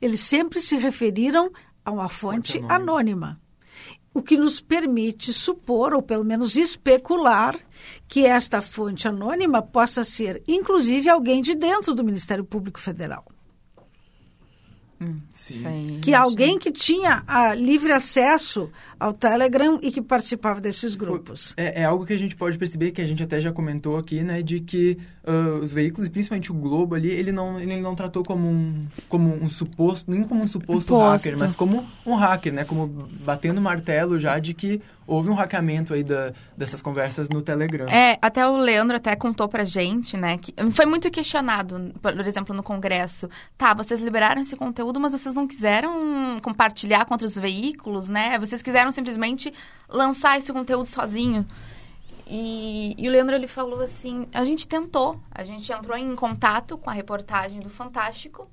Eles 0.00 0.20
sempre 0.20 0.60
se 0.60 0.76
referiram 0.76 1.50
a 1.84 1.90
uma 1.90 2.08
fonte, 2.08 2.58
fonte 2.58 2.72
anônima. 2.72 2.74
anônima. 2.74 3.40
O 4.12 4.22
que 4.22 4.36
nos 4.36 4.60
permite 4.60 5.32
supor, 5.32 5.92
ou 5.92 6.00
pelo 6.00 6.24
menos 6.24 6.54
especular, 6.54 7.58
que 8.06 8.24
esta 8.24 8.62
fonte 8.62 9.08
anônima 9.08 9.60
possa 9.60 10.04
ser, 10.04 10.40
inclusive, 10.46 11.08
alguém 11.08 11.42
de 11.42 11.54
dentro 11.54 11.94
do 11.94 12.04
Ministério 12.04 12.44
Público 12.44 12.80
Federal. 12.80 13.24
Hum, 15.00 15.20
sim. 15.34 15.98
Que 16.00 16.14
alguém 16.14 16.58
que 16.58 16.70
tinha 16.70 17.22
a, 17.26 17.54
livre 17.54 17.92
acesso 17.92 18.70
ao 18.98 19.12
Telegram 19.12 19.78
e 19.82 19.90
que 19.90 20.00
participava 20.00 20.60
desses 20.60 20.94
grupos. 20.94 21.52
É, 21.56 21.82
é, 21.82 21.84
algo 21.84 22.06
que 22.06 22.12
a 22.12 22.18
gente 22.18 22.36
pode 22.36 22.56
perceber, 22.56 22.92
que 22.92 23.02
a 23.02 23.06
gente 23.06 23.22
até 23.22 23.40
já 23.40 23.52
comentou 23.52 23.96
aqui, 23.96 24.22
né, 24.22 24.42
de 24.42 24.60
que 24.60 24.98
uh, 25.24 25.58
os 25.58 25.72
veículos, 25.72 26.06
e 26.06 26.10
principalmente 26.10 26.52
o 26.52 26.54
Globo 26.54 26.94
ali, 26.94 27.10
ele 27.10 27.32
não, 27.32 27.58
ele 27.58 27.80
não 27.80 27.94
tratou 27.94 28.22
como 28.22 28.46
um, 28.48 28.86
como 29.08 29.34
um 29.42 29.48
suposto, 29.48 30.10
nem 30.10 30.22
como 30.24 30.42
um 30.42 30.48
suposto 30.48 30.96
hacker, 30.96 31.38
mas 31.38 31.56
como 31.56 31.84
um 32.06 32.14
hacker, 32.14 32.52
né, 32.52 32.64
como 32.64 32.86
batendo 33.24 33.60
martelo 33.60 34.18
já 34.18 34.38
de 34.38 34.54
que 34.54 34.80
houve 35.06 35.28
um 35.28 35.34
hackeamento 35.34 35.92
aí 35.92 36.02
da, 36.02 36.32
dessas 36.56 36.80
conversas 36.80 37.28
no 37.28 37.42
Telegram. 37.42 37.86
É, 37.88 38.18
até 38.22 38.46
o 38.46 38.56
Leandro 38.56 38.96
até 38.96 39.14
contou 39.14 39.48
pra 39.48 39.64
gente, 39.64 40.16
né, 40.16 40.38
que 40.38 40.54
foi 40.70 40.86
muito 40.86 41.10
questionado, 41.10 41.92
por 42.00 42.26
exemplo, 42.26 42.54
no 42.54 42.62
Congresso. 42.62 43.28
Tá, 43.56 43.74
vocês 43.74 44.00
liberaram 44.00 44.40
esse 44.40 44.56
conteúdo, 44.56 45.00
mas 45.00 45.12
vocês 45.12 45.34
não 45.34 45.46
quiseram 45.46 46.38
compartilhar 46.42 47.04
com 47.04 47.14
outros 47.14 47.36
veículos, 47.36 48.08
né? 48.08 48.38
Vocês 48.38 48.62
quiseram 48.62 48.90
simplesmente 48.90 49.52
lançar 49.88 50.38
esse 50.38 50.52
conteúdo 50.52 50.86
sozinho. 50.86 51.46
E, 52.26 52.94
e, 52.96 53.08
o 53.08 53.10
Leandro 53.10 53.34
ele 53.34 53.46
falou 53.46 53.80
assim: 53.80 54.26
a 54.32 54.44
gente 54.44 54.66
tentou, 54.66 55.20
a 55.30 55.44
gente 55.44 55.70
entrou 55.70 55.96
em 55.96 56.14
contato 56.16 56.78
com 56.78 56.88
a 56.88 56.92
reportagem 56.92 57.60
do 57.60 57.68
Fantástico 57.68 58.48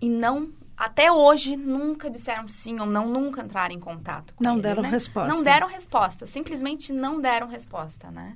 e 0.00 0.08
não, 0.08 0.50
até 0.76 1.12
hoje, 1.12 1.56
nunca 1.56 2.08
disseram 2.08 2.48
sim 2.48 2.80
ou 2.80 2.86
não, 2.86 3.06
nunca 3.06 3.42
entraram 3.42 3.74
em 3.74 3.78
contato. 3.78 4.34
não 4.40 4.52
eles, 4.52 4.62
deram 4.62 4.82
né? 4.82 4.88
resposta. 4.88 5.30
Não 5.30 5.42
deram 5.42 5.68
resposta, 5.68 6.26
simplesmente 6.26 6.92
não 6.92 7.20
deram 7.20 7.48
resposta, 7.48 8.10
né? 8.10 8.34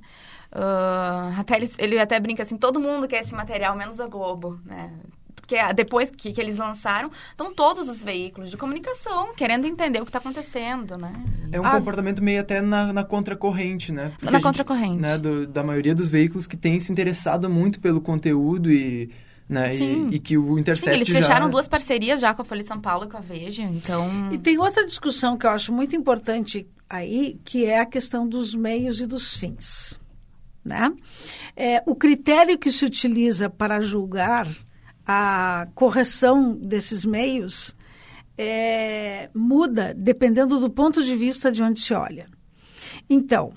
Uh, 0.52 1.40
até 1.40 1.56
ele, 1.56 1.70
ele 1.78 1.98
até 1.98 2.20
brinca 2.20 2.42
assim: 2.42 2.58
todo 2.58 2.78
mundo 2.78 3.08
quer 3.08 3.22
esse 3.22 3.34
material, 3.34 3.74
menos 3.74 3.98
a 3.98 4.06
Globo, 4.06 4.60
né? 4.64 4.92
Porque 5.44 5.56
depois 5.74 6.10
que, 6.10 6.32
que 6.32 6.40
eles 6.40 6.56
lançaram, 6.56 7.10
estão 7.30 7.52
todos 7.52 7.86
os 7.86 8.02
veículos 8.02 8.50
de 8.50 8.56
comunicação 8.56 9.34
querendo 9.34 9.66
entender 9.66 10.00
o 10.00 10.04
que 10.04 10.08
está 10.08 10.18
acontecendo, 10.18 10.96
né? 10.96 11.12
É 11.52 11.60
um 11.60 11.64
ah, 11.66 11.72
comportamento 11.72 12.22
meio 12.22 12.40
até 12.40 12.62
na, 12.62 12.94
na 12.94 13.04
contracorrente, 13.04 13.92
né? 13.92 14.12
Porque 14.18 14.32
na 14.32 14.40
contracorrente. 14.40 15.02
Né, 15.02 15.18
do, 15.18 15.46
da 15.46 15.62
maioria 15.62 15.94
dos 15.94 16.08
veículos 16.08 16.46
que 16.46 16.56
tem 16.56 16.80
se 16.80 16.90
interessado 16.90 17.48
muito 17.48 17.78
pelo 17.78 18.00
conteúdo 18.00 18.70
e... 18.70 19.10
Né? 19.46 19.70
E, 19.74 20.14
e, 20.14 20.18
que 20.18 20.38
o 20.38 20.58
Intercept 20.58 20.90
Sim, 20.90 20.96
eles 20.96 21.08
fecharam 21.10 21.50
duas 21.50 21.68
parcerias 21.68 22.18
já 22.18 22.32
com 22.32 22.40
a 22.40 22.44
Folha 22.46 22.62
de 22.62 22.66
São 22.66 22.80
Paulo 22.80 23.04
e 23.04 23.10
com 23.10 23.18
a 23.18 23.20
Veja, 23.20 23.62
então... 23.62 24.32
E 24.32 24.38
tem 24.38 24.56
outra 24.56 24.86
discussão 24.86 25.36
que 25.36 25.44
eu 25.44 25.50
acho 25.50 25.70
muito 25.70 25.94
importante 25.94 26.66
aí, 26.88 27.38
que 27.44 27.66
é 27.66 27.80
a 27.80 27.84
questão 27.84 28.26
dos 28.26 28.54
meios 28.54 29.02
e 29.02 29.06
dos 29.06 29.36
fins, 29.36 30.00
né? 30.64 30.90
É, 31.54 31.82
o 31.84 31.94
critério 31.94 32.56
que 32.56 32.72
se 32.72 32.86
utiliza 32.86 33.50
para 33.50 33.82
julgar 33.82 34.48
a 35.06 35.68
correção 35.74 36.54
desses 36.54 37.04
meios 37.04 37.76
é, 38.36 39.28
muda 39.34 39.94
dependendo 39.96 40.58
do 40.58 40.70
ponto 40.70 41.02
de 41.02 41.14
vista 41.16 41.52
de 41.52 41.62
onde 41.62 41.80
se 41.80 41.94
olha. 41.94 42.26
Então, 43.08 43.52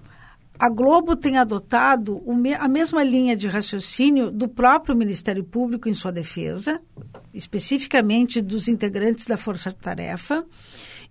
a 0.59 0.69
Globo 0.69 1.15
tem 1.15 1.37
adotado 1.37 2.23
a 2.59 2.67
mesma 2.67 3.03
linha 3.03 3.35
de 3.35 3.47
raciocínio 3.47 4.31
do 4.31 4.47
próprio 4.47 4.95
Ministério 4.95 5.43
Público 5.43 5.87
em 5.87 5.93
sua 5.93 6.11
defesa, 6.11 6.81
especificamente 7.33 8.41
dos 8.41 8.67
integrantes 8.67 9.27
da 9.27 9.37
Força 9.37 9.71
Tarefa, 9.71 10.45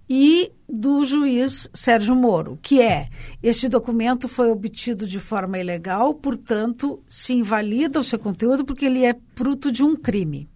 e 0.09 0.53
do 0.69 1.05
juiz 1.05 1.69
Sérgio 1.73 2.15
Moro, 2.15 2.59
que 2.61 2.81
é: 2.81 3.09
este 3.43 3.69
documento 3.69 4.29
foi 4.29 4.51
obtido 4.51 5.07
de 5.07 5.19
forma 5.19 5.59
ilegal, 5.59 6.15
portanto, 6.15 7.03
se 7.09 7.33
invalida 7.33 8.01
o 8.01 8.05
seu 8.05 8.19
conteúdo 8.19 8.65
porque 8.65 8.87
ele 8.87 9.05
é 9.05 9.15
fruto 9.35 9.71
de 9.71 9.83
um 9.83 9.97
crime. 9.97 10.49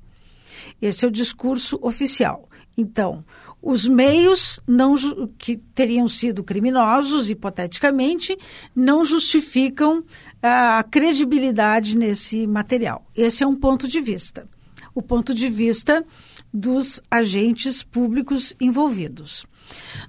Esse 0.81 1.05
é 1.05 1.09
o 1.09 1.13
discurso 1.13 1.79
oficial. 1.83 2.49
Então, 2.77 3.25
os 3.63 3.87
meios 3.87 4.59
não, 4.67 4.95
que 5.37 5.57
teriam 5.57 6.09
sido 6.09 6.43
criminosos, 6.43 7.29
hipoteticamente, 7.29 8.37
não 8.75 9.05
justificam 9.05 10.03
a 10.43 10.83
credibilidade 10.91 11.97
nesse 11.97 12.47
material. 12.47 13.05
Esse 13.15 13.45
é 13.45 13.47
um 13.47 13.57
ponto 13.57 13.87
de 13.87 14.01
vista. 14.01 14.49
O 14.95 15.03
ponto 15.03 15.35
de 15.35 15.49
vista 15.49 16.05
dos 16.53 17.01
agentes 17.11 17.83
públicos 17.83 18.55
envolvidos. 18.61 19.45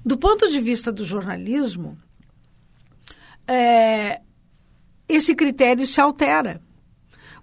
Do 0.04 0.18
ponto 0.18 0.50
de 0.50 0.60
vista 0.60 0.92
do 0.92 1.06
jornalismo, 1.06 1.98
é, 3.48 4.22
esse 5.08 5.36
critério 5.36 5.86
se 5.86 6.00
altera, 6.02 6.62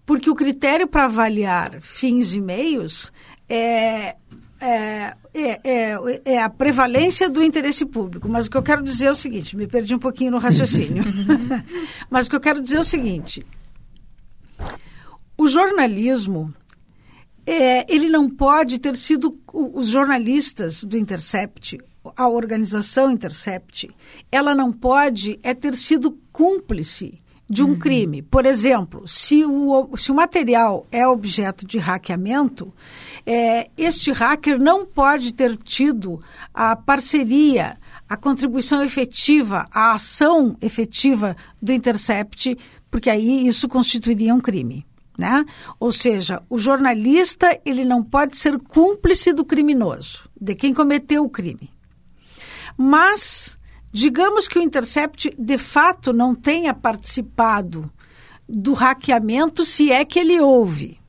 porque 0.04 0.30
o 0.30 0.35
critério 0.35 0.88
para 0.88 1.04
avaliar 1.04 1.80
fins 1.80 2.35
e 2.35 2.40
meios 2.40 3.12
é, 3.49 4.16
é, 4.61 5.14
é, 5.35 5.61
é, 5.62 6.23
é, 6.25 6.42
a 6.42 6.49
prevalência 6.49 7.28
do 7.28 7.42
interesse 7.42 7.87
público. 7.87 8.28
Mas 8.28 8.47
o 8.47 8.50
que 8.50 8.57
eu 8.57 8.62
quero 8.62 8.83
dizer 8.83 9.07
é 9.07 9.11
o 9.11 9.16
seguinte: 9.16 9.57
me 9.57 9.66
perdi 9.66 9.95
um 9.95 9.99
pouquinho 9.99 10.33
no 10.33 10.38
raciocínio. 10.38 11.04
Mas 12.11 12.26
o 12.26 12.30
que 12.30 12.37
eu 12.37 12.40
quero 12.40 12.61
dizer 12.61 12.76
é 12.76 12.80
o 12.80 12.85
seguinte: 12.85 13.47
o 15.37 15.47
jornalismo 15.47 16.52
é, 17.50 17.87
ele 17.88 18.11
não 18.11 18.28
pode 18.28 18.78
ter 18.78 18.95
sido 18.95 19.38
os 19.55 19.88
jornalistas 19.88 20.85
do 20.85 20.99
Intercept, 20.99 21.78
a 22.14 22.28
organização 22.28 23.11
Intercept, 23.11 23.90
ela 24.31 24.55
não 24.55 24.71
pode 24.71 25.40
é 25.43 25.55
ter 25.55 25.75
sido 25.75 26.19
cúmplice 26.31 27.19
de 27.49 27.62
um 27.62 27.69
uhum. 27.71 27.78
crime. 27.78 28.21
Por 28.21 28.45
exemplo, 28.45 29.09
se 29.09 29.47
o, 29.47 29.97
se 29.97 30.12
o 30.12 30.14
material 30.14 30.87
é 30.93 31.09
objeto 31.09 31.67
de 31.67 31.78
hackeamento, 31.78 32.71
é, 33.25 33.71
este 33.78 34.12
hacker 34.12 34.59
não 34.59 34.85
pode 34.85 35.33
ter 35.33 35.57
tido 35.57 36.21
a 36.52 36.76
parceria, 36.76 37.78
a 38.07 38.14
contribuição 38.14 38.85
efetiva, 38.85 39.67
a 39.73 39.93
ação 39.93 40.55
efetiva 40.61 41.35
do 41.62 41.73
Intercept, 41.73 42.59
porque 42.90 43.09
aí 43.09 43.47
isso 43.47 43.67
constituiria 43.69 44.35
um 44.35 44.40
crime. 44.40 44.87
Né? 45.19 45.45
Ou 45.81 45.91
seja, 45.91 46.41
o 46.49 46.57
jornalista 46.57 47.61
ele 47.65 47.85
não 47.85 48.05
pode 48.05 48.37
ser 48.37 48.57
cúmplice 48.57 49.33
do 49.33 49.45
criminoso, 49.45 50.31
de 50.41 50.55
quem 50.55 50.73
cometeu 50.73 51.25
o 51.25 51.29
crime. 51.29 51.75
Mas, 52.77 53.59
digamos 53.93 54.47
que 54.47 54.61
o 54.61 54.63
Intercept 54.63 55.35
de 55.37 55.59
fato 55.59 56.13
não 56.13 56.37
tenha 56.37 56.73
participado 56.73 57.91
do 58.49 58.73
hackeamento, 58.75 59.65
se 59.65 59.91
é 59.91 60.05
que 60.05 60.21
ele 60.21 60.41
houve, 60.41 61.01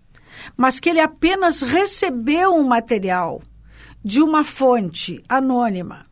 mas 0.58 0.80
que 0.80 0.90
ele 0.90 1.00
apenas 1.00 1.62
recebeu 1.62 2.56
um 2.56 2.64
material 2.64 3.40
de 4.04 4.24
uma 4.24 4.44
fonte 4.44 5.24
anônima 5.30 6.08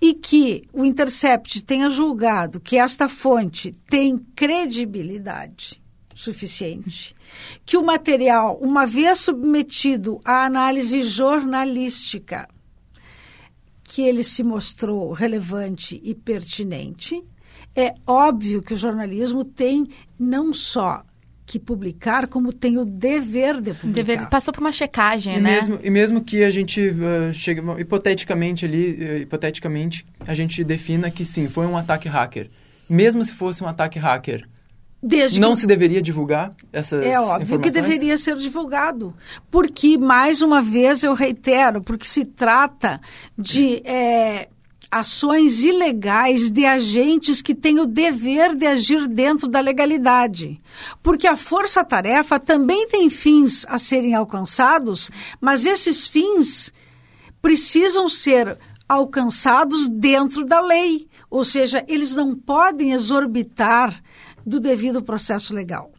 e 0.00 0.14
que 0.14 0.66
o 0.72 0.82
Intercept 0.82 1.62
tenha 1.62 1.90
julgado 1.90 2.58
que 2.58 2.78
esta 2.78 3.06
fonte 3.06 3.72
tem 3.90 4.16
credibilidade 4.34 5.82
suficiente, 6.18 7.14
que 7.64 7.76
o 7.76 7.82
material, 7.82 8.58
uma 8.60 8.84
vez 8.84 9.20
submetido 9.20 10.20
à 10.24 10.44
análise 10.44 11.00
jornalística, 11.00 12.48
que 13.84 14.02
ele 14.02 14.24
se 14.24 14.42
mostrou 14.42 15.12
relevante 15.12 16.00
e 16.02 16.16
pertinente, 16.16 17.22
é 17.74 17.94
óbvio 18.04 18.60
que 18.60 18.74
o 18.74 18.76
jornalismo 18.76 19.44
tem 19.44 19.86
não 20.18 20.52
só 20.52 21.04
que 21.46 21.60
publicar, 21.60 22.26
como 22.26 22.52
tem 22.52 22.78
o 22.78 22.84
dever 22.84 23.60
de 23.60 23.72
publicar. 23.72 23.92
Dever, 23.92 24.28
passou 24.28 24.52
por 24.52 24.60
uma 24.60 24.72
checagem, 24.72 25.36
e 25.36 25.40
né? 25.40 25.52
Mesmo, 25.52 25.78
e 25.82 25.88
mesmo 25.88 26.20
que 26.22 26.42
a 26.42 26.50
gente 26.50 26.80
uh, 26.80 27.32
chegue, 27.32 27.62
hipoteticamente 27.78 28.66
ali, 28.66 28.92
uh, 28.92 29.16
hipoteticamente, 29.18 30.04
a 30.26 30.34
gente 30.34 30.64
defina 30.64 31.12
que 31.12 31.24
sim, 31.24 31.48
foi 31.48 31.64
um 31.64 31.76
ataque 31.76 32.08
hacker. 32.08 32.50
Mesmo 32.90 33.24
se 33.24 33.32
fosse 33.32 33.62
um 33.62 33.68
ataque 33.68 34.00
hacker, 34.00 34.46
Desde 35.02 35.40
não 35.40 35.52
que... 35.52 35.60
se 35.60 35.66
deveria 35.66 36.02
divulgar 36.02 36.54
essas 36.72 37.06
É 37.06 37.20
óbvio 37.20 37.60
que 37.60 37.70
deveria 37.70 38.18
ser 38.18 38.36
divulgado. 38.36 39.14
Porque, 39.50 39.96
mais 39.96 40.42
uma 40.42 40.60
vez, 40.60 41.04
eu 41.04 41.14
reitero, 41.14 41.80
porque 41.80 42.06
se 42.06 42.24
trata 42.24 43.00
de 43.36 43.80
é, 43.84 44.48
ações 44.90 45.62
ilegais 45.62 46.50
de 46.50 46.64
agentes 46.64 47.40
que 47.40 47.54
têm 47.54 47.78
o 47.78 47.86
dever 47.86 48.56
de 48.56 48.66
agir 48.66 49.06
dentro 49.06 49.46
da 49.46 49.60
legalidade. 49.60 50.58
Porque 51.00 51.28
a 51.28 51.36
força-tarefa 51.36 52.40
também 52.40 52.88
tem 52.88 53.08
fins 53.08 53.64
a 53.68 53.78
serem 53.78 54.14
alcançados, 54.14 55.10
mas 55.40 55.64
esses 55.64 56.08
fins 56.08 56.72
precisam 57.40 58.08
ser 58.08 58.58
alcançados 58.88 59.88
dentro 59.88 60.44
da 60.44 60.60
lei. 60.60 61.06
Ou 61.30 61.44
seja, 61.44 61.84
eles 61.86 62.16
não 62.16 62.34
podem 62.34 62.92
exorbitar 62.92 64.02
do 64.48 64.58
devido 64.58 65.02
processo 65.02 65.54
legal. 65.54 65.92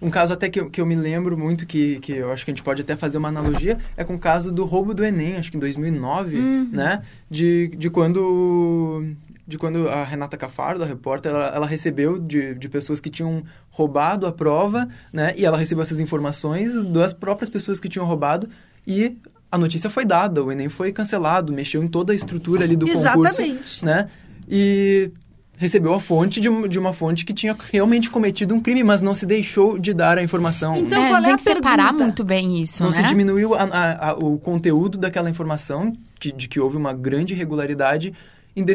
Um 0.00 0.10
caso 0.10 0.32
até 0.34 0.48
que 0.48 0.60
eu, 0.60 0.70
que 0.70 0.80
eu 0.80 0.86
me 0.86 0.94
lembro 0.94 1.36
muito, 1.36 1.66
que, 1.66 1.98
que 2.00 2.12
eu 2.12 2.30
acho 2.30 2.44
que 2.44 2.50
a 2.50 2.54
gente 2.54 2.62
pode 2.62 2.82
até 2.82 2.94
fazer 2.94 3.18
uma 3.18 3.28
analogia, 3.28 3.78
é 3.96 4.04
com 4.04 4.14
o 4.14 4.18
caso 4.18 4.52
do 4.52 4.64
roubo 4.64 4.94
do 4.94 5.04
Enem, 5.04 5.36
acho 5.36 5.50
que 5.50 5.56
em 5.56 5.60
2009, 5.60 6.36
uhum. 6.36 6.68
né? 6.70 7.02
De, 7.30 7.68
de 7.68 7.90
quando 7.90 9.04
de 9.46 9.56
quando 9.56 9.88
a 9.88 10.04
Renata 10.04 10.36
Cafardo, 10.36 10.84
a 10.84 10.86
repórter, 10.86 11.32
ela, 11.32 11.46
ela, 11.46 11.66
recebeu 11.66 12.18
de, 12.18 12.54
de 12.54 12.68
pessoas 12.68 13.00
que 13.00 13.08
tinham 13.08 13.42
roubado 13.70 14.26
a 14.26 14.32
prova, 14.32 14.86
né? 15.10 15.32
E 15.38 15.46
ela 15.46 15.56
recebeu 15.56 15.80
essas 15.80 16.00
informações 16.00 16.84
das 16.84 17.14
próprias 17.14 17.48
pessoas 17.48 17.80
que 17.80 17.88
tinham 17.88 18.04
roubado 18.04 18.46
e 18.86 19.16
a 19.50 19.56
notícia 19.56 19.88
foi 19.88 20.04
dada, 20.04 20.44
o 20.44 20.52
Enem 20.52 20.68
foi 20.68 20.92
cancelado, 20.92 21.50
mexeu 21.50 21.82
em 21.82 21.88
toda 21.88 22.12
a 22.12 22.16
estrutura 22.16 22.64
ali 22.64 22.76
do 22.76 22.86
Exatamente. 22.86 23.52
concurso, 23.52 23.86
né? 23.86 24.06
E 24.46 25.10
recebeu 25.58 25.92
a 25.92 26.00
fonte 26.00 26.40
de, 26.40 26.48
de, 26.68 26.78
uma 26.78 26.92
fonte 26.92 27.24
que 27.24 27.34
tinha 27.34 27.56
realmente 27.72 28.08
cometido 28.08 28.54
um 28.54 28.60
crime, 28.60 28.84
mas 28.84 29.02
não 29.02 29.12
se 29.12 29.26
deixou 29.26 29.78
de 29.78 29.92
dar 29.92 30.16
a 30.16 30.22
informação. 30.22 30.76
Então, 30.76 31.02
é, 31.02 31.08
qual 31.08 31.20
é 31.20 31.26
tem 31.26 31.36
que 31.36 31.42
separar 31.42 31.92
muito 31.92 32.24
bem 32.24 32.62
isso, 32.62 32.82
Não 32.82 32.90
né? 32.90 32.96
se 32.96 33.02
diminuiu 33.02 33.54
a, 33.54 33.64
a, 33.64 34.10
a, 34.10 34.14
o 34.14 34.38
conteúdo 34.38 34.96
daquela 34.96 35.28
informação, 35.28 35.92
de, 36.20 36.32
de, 36.32 36.48
que 36.48 36.60
houve 36.60 36.76
uma 36.76 36.92
grande 36.92 37.34
irregularidade, 37.34 38.14
em, 38.56 38.62
uh, 38.62 38.66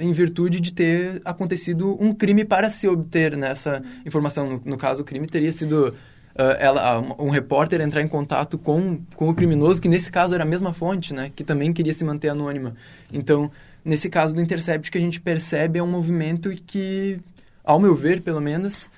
em 0.00 0.12
virtude 0.12 0.60
de 0.60 0.72
ter 0.72 1.20
acontecido 1.24 1.96
um 2.00 2.14
crime 2.14 2.44
para 2.44 2.70
se 2.70 2.86
obter 2.86 3.36
nessa 3.36 3.82
informação. 4.06 4.48
No, 4.48 4.62
no 4.64 4.76
caso, 4.76 5.02
o 5.02 5.04
crime 5.04 5.26
teria 5.26 5.52
sido... 5.52 5.94
Uh, 6.30 6.56
ela, 6.60 7.00
um, 7.00 7.26
um 7.26 7.28
repórter 7.28 7.80
entrar 7.80 8.00
em 8.00 8.06
contato 8.08 8.56
com, 8.56 9.00
com 9.16 9.28
o 9.28 9.34
criminoso, 9.34 9.82
que 9.82 9.88
nesse 9.88 10.12
caso 10.12 10.32
era 10.32 10.44
a 10.44 10.46
mesma 10.46 10.72
fonte, 10.72 11.12
né? 11.12 11.30
Que 11.34 11.42
também 11.42 11.72
queria 11.72 11.92
se 11.92 12.04
manter 12.04 12.28
anônima. 12.28 12.74
Então, 13.12 13.50
nesse 13.84 14.08
caso 14.08 14.34
do 14.34 14.40
Intercept, 14.40 14.90
que 14.90 14.98
a 14.98 15.00
gente 15.00 15.20
percebe 15.20 15.78
é 15.78 15.82
um 15.82 15.86
movimento 15.86 16.50
que, 16.66 17.18
ao 17.64 17.78
meu 17.78 17.94
ver, 17.94 18.20
pelo 18.20 18.40
menos, 18.40 18.88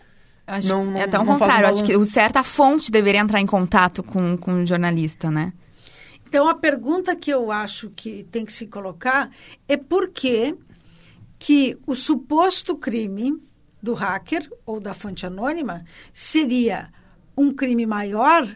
acho, 0.47 0.69
não, 0.69 0.85
não, 0.85 0.99
É 0.99 1.05
até 1.05 1.19
o 1.19 1.25
contrário, 1.25 1.69
acho 1.69 1.85
que 1.85 1.97
o 1.97 2.05
certo, 2.05 2.37
a 2.37 2.43
fonte 2.43 2.91
deveria 2.91 3.21
entrar 3.21 3.41
em 3.41 3.47
contato 3.47 4.03
com, 4.03 4.37
com 4.37 4.63
o 4.63 4.67
jornalista, 4.67 5.31
né? 5.31 5.53
Então, 6.27 6.49
a 6.49 6.55
pergunta 6.55 7.15
que 7.15 7.31
eu 7.31 7.53
acho 7.53 7.91
que 7.95 8.25
tem 8.31 8.45
que 8.45 8.53
se 8.53 8.67
colocar 8.67 9.31
é 9.69 9.77
por 9.77 10.09
que, 10.09 10.55
que 11.39 11.77
o 11.87 11.95
suposto 11.95 12.75
crime 12.75 13.39
do 13.83 13.93
hacker 13.93 14.49
ou 14.65 14.81
da 14.81 14.95
fonte 14.95 15.27
anônima 15.27 15.85
seria 16.13 16.89
um 17.37 17.53
crime 17.53 17.85
maior 17.85 18.49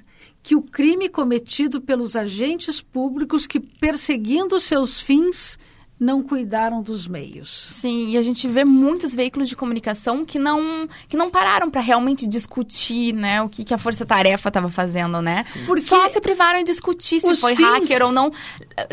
que 0.42 0.54
o 0.54 0.62
crime 0.62 1.08
cometido 1.08 1.80
pelos 1.80 2.14
agentes 2.14 2.80
públicos 2.80 3.46
que, 3.46 3.58
perseguindo 3.58 4.60
seus 4.60 5.00
fins, 5.00 5.58
não 5.98 6.22
cuidaram 6.22 6.82
dos 6.82 7.06
meios. 7.06 7.72
Sim, 7.80 8.10
e 8.10 8.18
a 8.18 8.22
gente 8.22 8.46
vê 8.46 8.64
muitos 8.64 9.14
veículos 9.14 9.48
de 9.48 9.56
comunicação 9.56 10.24
que 10.24 10.38
não, 10.38 10.86
que 11.08 11.16
não 11.16 11.30
pararam 11.30 11.70
para 11.70 11.80
realmente 11.80 12.26
discutir, 12.26 13.14
né, 13.14 13.40
o 13.42 13.48
que, 13.48 13.64
que 13.64 13.72
a 13.72 13.78
força-tarefa 13.78 14.48
estava 14.48 14.68
fazendo, 14.68 15.22
né? 15.22 15.44
Porque 15.66 15.82
Só 15.82 16.08
se 16.08 16.20
privaram 16.20 16.58
em 16.58 16.64
discutir 16.64 17.20
se 17.20 17.34
foi 17.36 17.56
fins... 17.56 17.66
hacker 17.66 18.02
ou 18.02 18.12
não. 18.12 18.30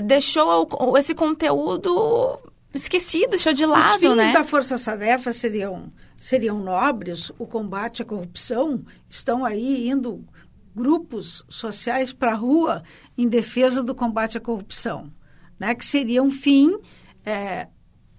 Deixou 0.02 0.70
esse 0.98 1.14
conteúdo 1.14 2.40
esquecido, 2.74 3.32
deixou 3.32 3.54
de 3.54 3.66
lado, 3.66 3.96
Os 3.96 4.00
fins 4.00 4.16
né? 4.16 4.32
da 4.32 4.44
força-tarefa 4.44 5.32
seriam 5.34 5.92
seriam 6.16 6.58
nobres, 6.60 7.34
o 7.38 7.46
combate 7.46 8.02
à 8.02 8.06
corrupção, 8.06 8.82
estão 9.10 9.44
aí 9.44 9.90
indo 9.90 10.24
grupos 10.74 11.44
sociais 11.50 12.14
para 12.14 12.32
a 12.32 12.36
rua 12.36 12.82
em 13.18 13.28
defesa 13.28 13.84
do 13.84 13.94
combate 13.94 14.38
à 14.38 14.42
corrupção 14.42 15.12
né, 15.64 15.74
que 15.74 15.86
seria 15.86 16.22
um 16.22 16.30
fim, 16.30 16.78
é, 17.26 17.70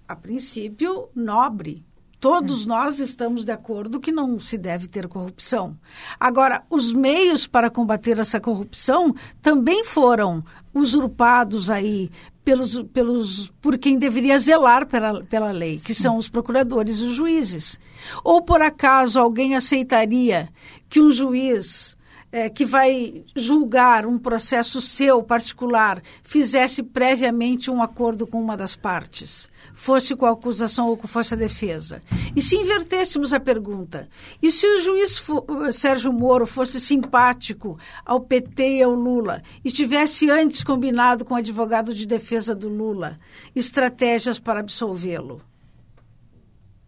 a 0.07 0.15
princípio, 0.15 1.09
nobre. 1.13 1.85
Todos 2.19 2.65
hum. 2.65 2.69
nós 2.69 2.99
estamos 2.99 3.45
de 3.45 3.51
acordo 3.51 3.99
que 3.99 4.11
não 4.11 4.39
se 4.39 4.57
deve 4.57 4.87
ter 4.87 5.07
corrupção. 5.07 5.77
Agora, 6.19 6.63
os 6.71 6.91
meios 6.91 7.45
para 7.45 7.69
combater 7.69 8.17
essa 8.17 8.39
corrupção 8.39 9.13
também 9.43 9.85
foram 9.85 10.43
usurpados 10.73 11.69
aí 11.69 12.09
pelos, 12.43 12.81
pelos, 12.91 13.53
por 13.61 13.77
quem 13.77 13.99
deveria 13.99 14.39
zelar 14.39 14.87
pela, 14.87 15.23
pela 15.23 15.51
lei, 15.51 15.77
que 15.77 15.93
Sim. 15.93 16.01
são 16.01 16.17
os 16.17 16.27
procuradores 16.27 16.97
e 16.97 17.03
os 17.03 17.13
juízes. 17.13 17.79
Ou 18.23 18.41
por 18.41 18.59
acaso 18.59 19.19
alguém 19.19 19.55
aceitaria 19.55 20.49
que 20.89 20.99
um 20.99 21.11
juiz 21.11 21.95
é, 22.35 22.49
que 22.49 22.65
vai 22.65 23.23
julgar 23.33 24.05
um 24.05 24.19
processo 24.19 24.81
seu 24.81 25.23
particular 25.23 26.01
fizesse 26.21 26.83
previamente 26.83 27.71
um 27.71 27.81
acordo 27.81 28.27
com 28.27 28.41
uma 28.41 28.57
das 28.57 28.75
partes, 28.75 29.49
fosse 29.73 30.13
com 30.17 30.25
a 30.25 30.31
acusação 30.31 30.89
ou 30.89 30.97
fosse 30.97 31.33
a 31.33 31.37
defesa. 31.37 32.01
E 32.35 32.41
se 32.41 32.57
invertêssemos 32.57 33.31
a 33.31 33.39
pergunta, 33.39 34.09
e 34.41 34.51
se 34.51 34.67
o 34.67 34.81
juiz 34.81 35.23
Sérgio 35.71 36.11
Moro 36.11 36.45
fosse 36.45 36.77
simpático 36.81 37.79
ao 38.05 38.19
PT 38.19 38.79
e 38.79 38.83
ao 38.83 38.93
Lula 38.93 39.41
e 39.63 39.71
tivesse 39.71 40.29
antes 40.29 40.61
combinado 40.61 41.23
com 41.23 41.35
o 41.35 41.37
advogado 41.37 41.95
de 41.95 42.05
defesa 42.05 42.53
do 42.53 42.67
Lula 42.67 43.15
estratégias 43.55 44.39
para 44.39 44.59
absolvê-lo? 44.59 45.41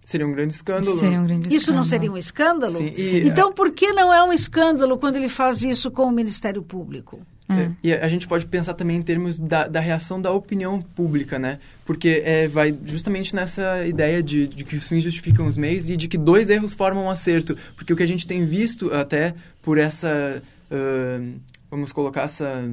Seria 0.08 0.26
um 0.26 0.32
grande 0.32 0.54
escândalo. 0.54 0.98
Seria 0.98 1.20
um 1.20 1.28
grande 1.28 1.54
isso 1.54 1.74
não 1.74 1.84
seria 1.84 2.10
um 2.10 2.15
escândalo? 2.15 2.78
Sim, 2.78 2.93
e, 2.96 3.28
então, 3.28 3.52
por 3.52 3.72
que 3.72 3.91
não 3.91 4.13
é 4.13 4.24
um 4.24 4.32
escândalo 4.32 4.98
quando 4.98 5.17
ele 5.17 5.28
faz 5.28 5.63
isso 5.63 5.91
com 5.91 6.04
o 6.04 6.12
Ministério 6.12 6.63
Público? 6.63 7.20
Hum. 7.50 7.74
E 7.84 7.91
a 7.91 8.08
gente 8.08 8.26
pode 8.26 8.46
pensar 8.46 8.74
também 8.74 8.96
em 8.96 9.02
termos 9.02 9.38
da, 9.38 9.67
da 9.67 9.82
reação 9.82 10.22
da 10.22 10.32
opinião 10.32 10.82
pública, 10.82 11.38
né? 11.38 11.60
Porque 11.84 12.22
é, 12.24 12.48
vai 12.48 12.74
justamente 12.86 13.36
nessa 13.36 13.86
ideia 13.86 14.24
de, 14.24 14.48
de, 14.48 14.63
que 14.63 14.78
os 14.78 14.88
fins 14.88 15.04
justificam 15.04 15.46
os 15.46 15.58
meios 15.58 15.89
e 15.89 15.98
de 15.98 16.08
que 16.08 16.17
dois 16.17 16.50
erros 16.50 16.74
formam 16.74 17.04
um 17.04 17.10
acerto. 17.10 17.58
Porque 17.76 17.91
o 17.91 17.96
que 17.98 18.04
a 18.04 18.08
gente 18.08 18.26
tem 18.26 18.46
visto 18.46 18.93
até 18.93 19.36
por 19.62 19.78
essa... 19.78 20.41
Uh, 20.72 21.38
vamos 21.70 21.91
colocar 21.91 22.22
essa... 22.22 22.63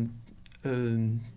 Uh, 0.65 1.34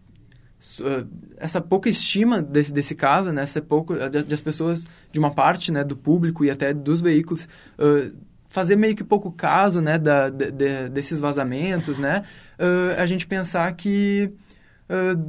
essa 1.37 1.61
pouca 1.61 1.87
estima 1.87 2.41
desse, 2.41 2.73
desse 2.73 2.95
caso, 2.95 3.31
né, 3.31 3.43
essa 3.43 3.61
pouco 3.61 3.93
de, 4.09 4.23
de, 4.23 4.33
as 4.33 4.41
pessoas 4.41 4.85
de 5.11 5.19
uma 5.19 5.31
parte, 5.31 5.71
né, 5.71 5.83
do 5.83 5.95
público 5.95 6.43
e 6.43 6.49
até 6.49 6.73
dos 6.73 6.99
veículos 6.99 7.47
uh, 7.77 8.15
fazer 8.49 8.75
meio 8.75 8.95
que 8.95 9.03
pouco 9.03 9.31
caso, 9.31 9.81
né, 9.81 9.99
da, 9.99 10.29
de, 10.29 10.89
desses 10.89 11.19
vazamentos, 11.19 11.99
né, 11.99 12.23
uh, 12.59 12.99
a 12.99 13.05
gente 13.05 13.27
pensar 13.27 13.71
que 13.73 14.31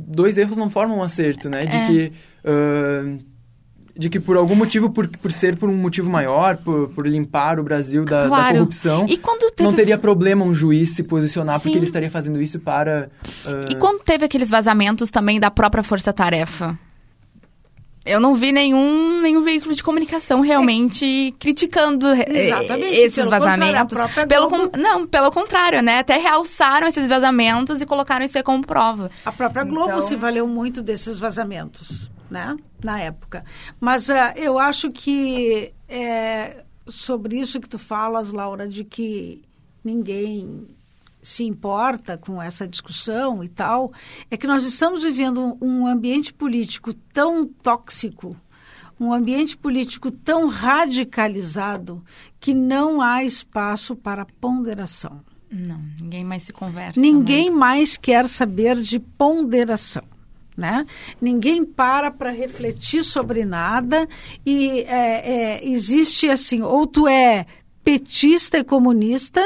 dois 0.07 0.38
erros 0.38 0.57
não 0.57 0.71
formam 0.71 0.99
um 0.99 1.03
acerto, 1.03 1.51
né, 1.51 1.67
de 1.67 1.77
é. 1.77 1.87
que 1.87 2.12
de 3.98 4.08
que 4.08 4.20
por 4.20 4.37
algum 4.37 4.54
motivo, 4.54 4.90
por, 4.90 5.08
por 5.08 5.32
ser 5.32 5.56
por 5.56 5.68
um 5.68 5.76
motivo 5.76 6.08
maior, 6.08 6.56
por, 6.58 6.88
por 6.90 7.04
limpar 7.04 7.58
o 7.58 7.64
Brasil 7.64 8.04
da, 8.04 8.28
claro. 8.28 8.52
da 8.52 8.58
corrupção, 8.61 9.06
teve... 9.06 9.68
não 9.68 9.74
teria 9.74 9.98
problema 9.98 10.44
um 10.44 10.54
juiz 10.54 10.90
se 10.90 11.02
posicionar, 11.02 11.58
Sim. 11.58 11.64
porque 11.64 11.78
ele 11.78 11.84
estaria 11.84 12.08
fazendo 12.08 12.40
isso 12.40 12.61
para... 12.61 13.11
Uh... 13.44 13.72
E 13.72 13.74
quando 13.74 14.00
teve 14.04 14.24
aqueles 14.24 14.50
vazamentos 14.50 15.11
também 15.11 15.40
da 15.40 15.50
própria 15.50 15.82
Força 15.82 16.12
Tarefa? 16.12 16.78
Eu 18.06 18.20
não 18.20 18.34
vi 18.37 18.52
nenhum, 18.52 19.20
nenhum 19.20 19.42
veículo 19.42 19.74
de 19.74 19.82
comunicação 19.82 20.40
realmente 20.40 21.04
é. 21.28 21.32
criticando 21.32 22.06
eh, 22.06 22.46
Exatamente, 22.46 22.94
esses 22.94 23.14
pelo 23.16 23.30
vazamentos. 23.30 23.98
Pelo 24.26 24.48
com, 24.48 24.78
não, 24.78 25.06
pelo 25.06 25.30
contrário, 25.30 25.82
né? 25.82 25.98
Até 25.98 26.16
realçaram 26.16 26.87
esses 26.87 27.06
vazamentos 27.06 27.82
e 27.82 27.87
colocaram 27.87 28.24
isso 28.24 28.42
como 28.44 28.64
prova. 28.64 29.11
A 29.26 29.32
própria 29.32 29.64
Globo 29.64 29.90
então... 29.90 30.00
se 30.00 30.16
valeu 30.16 30.46
muito 30.46 30.82
desses 30.82 31.18
vazamentos. 31.18 32.08
Né? 32.31 32.57
Na 32.83 33.01
época. 33.01 33.45
Mas 33.81 34.09
uh, 34.09 34.33
eu 34.37 34.59
acho 34.59 34.91
que 34.91 35.73
é, 35.88 36.64
sobre 36.87 37.38
isso 37.41 37.61
que 37.61 37.69
tu 37.69 37.79
falas, 37.79 38.33
Laura, 38.33 38.69
de 38.69 38.85
que 38.85 39.43
ninguém 39.85 40.67
se 41.23 41.45
importa 41.45 42.17
com 42.17 42.41
essa 42.41 42.67
discussão 42.67 43.43
e 43.43 43.49
tal, 43.49 43.93
é 44.31 44.37
que 44.37 44.47
nós 44.47 44.64
estamos 44.64 45.03
vivendo 45.03 45.59
um 45.61 45.87
ambiente 45.87 46.33
político 46.33 46.95
tão 46.95 47.47
tóxico, 47.47 48.37
um 48.99 49.12
ambiente 49.12 49.57
político 49.57 50.11
tão 50.11 50.47
radicalizado, 50.47 52.05
que 52.41 52.55
não 52.55 53.01
há 53.01 53.23
espaço 53.25 53.95
para 53.95 54.27
ponderação. 54.41 55.21
Não, 55.51 55.81
ninguém 56.01 56.25
mais 56.25 56.43
se 56.43 56.53
conversa. 56.53 57.01
Ninguém 57.01 57.51
mais 57.51 57.97
quer 57.97 58.29
saber 58.29 58.77
de 58.77 58.99
ponderação. 58.99 60.05
Né? 60.59 60.85
Ninguém 61.21 61.64
para 61.64 62.11
para 62.11 62.33
refletir 62.33 63.05
sobre 63.05 63.44
nada 63.44 64.09
e 64.44 64.81
é, 64.81 65.61
é, 65.61 65.68
existe 65.68 66.29
assim, 66.29 66.62
ou 66.62 66.85
tu 66.85 67.07
é 67.07 67.47
petista 67.85 68.59
e 68.59 68.64
comunista, 68.64 69.40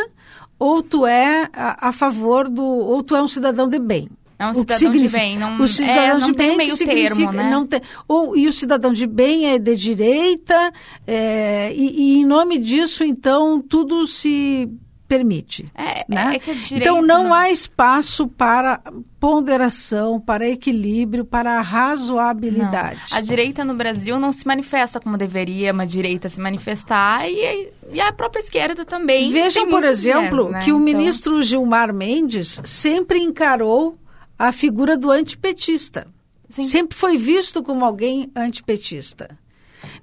ou 0.58 0.82
tu 0.82 1.06
é 1.06 1.50
a, 1.52 1.88
a, 1.88 1.92
favor 1.92 2.48
do, 2.48 2.64
ou 2.64 3.02
tu 3.02 3.14
é 3.14 3.22
um 3.22 3.28
cidadão 3.28 3.68
de 3.68 3.78
bem. 3.78 4.08
É 4.38 4.46
um 4.46 4.54
cidadão 4.54 4.90
de 4.90 5.08
bem, 5.08 5.38
não, 5.38 5.60
o 5.60 5.68
cidadão 5.68 6.02
é, 6.02 6.18
não 6.18 6.30
de 6.30 6.32
tem 6.32 6.48
bem 6.48 6.56
meio 6.56 6.76
termo, 6.78 7.30
né? 7.30 7.50
Não 7.50 7.66
tem, 7.66 7.82
ou, 8.08 8.34
e 8.34 8.48
o 8.48 8.52
cidadão 8.52 8.92
de 8.92 9.06
bem 9.06 9.48
é 9.48 9.58
de 9.58 9.76
direita, 9.76 10.72
é, 11.06 11.72
e, 11.74 12.16
e 12.16 12.20
em 12.20 12.24
nome 12.24 12.56
disso, 12.56 13.04
então, 13.04 13.60
tudo 13.60 14.06
se 14.06 14.68
permite. 15.12 15.70
É, 15.74 16.06
né? 16.08 16.36
é 16.36 16.38
que 16.38 16.54
direito, 16.54 16.82
então 16.82 17.02
não, 17.02 17.24
não, 17.24 17.34
há 17.34 17.50
espaço 17.50 18.26
para 18.26 18.80
ponderação, 19.20 20.18
para 20.18 20.48
equilíbrio, 20.48 21.22
para 21.22 21.60
razoabilidade. 21.60 23.02
Não. 23.10 23.18
A 23.18 23.20
direita 23.20 23.62
no 23.62 23.74
Brasil 23.74 24.18
não 24.18 24.32
se 24.32 24.46
manifesta 24.46 24.98
como 24.98 25.18
deveria 25.18 25.70
uma 25.70 25.86
direita 25.86 26.30
se 26.30 26.40
manifestar 26.40 27.28
e, 27.28 27.68
e 27.92 28.00
a 28.00 28.10
própria 28.10 28.40
esquerda 28.40 28.86
também. 28.86 29.30
Vejam, 29.30 29.68
por 29.68 29.84
exemplo, 29.84 30.48
né? 30.48 30.60
que 30.60 30.72
o 30.72 30.76
então... 30.76 30.84
ministro 30.84 31.42
Gilmar 31.42 31.92
Mendes 31.92 32.58
sempre 32.64 33.18
encarou 33.18 33.98
a 34.38 34.50
figura 34.50 34.96
do 34.96 35.10
antipetista. 35.10 36.06
Sim. 36.48 36.64
Sempre 36.64 36.96
foi 36.96 37.18
visto 37.18 37.62
como 37.62 37.84
alguém 37.84 38.30
antipetista. 38.34 39.38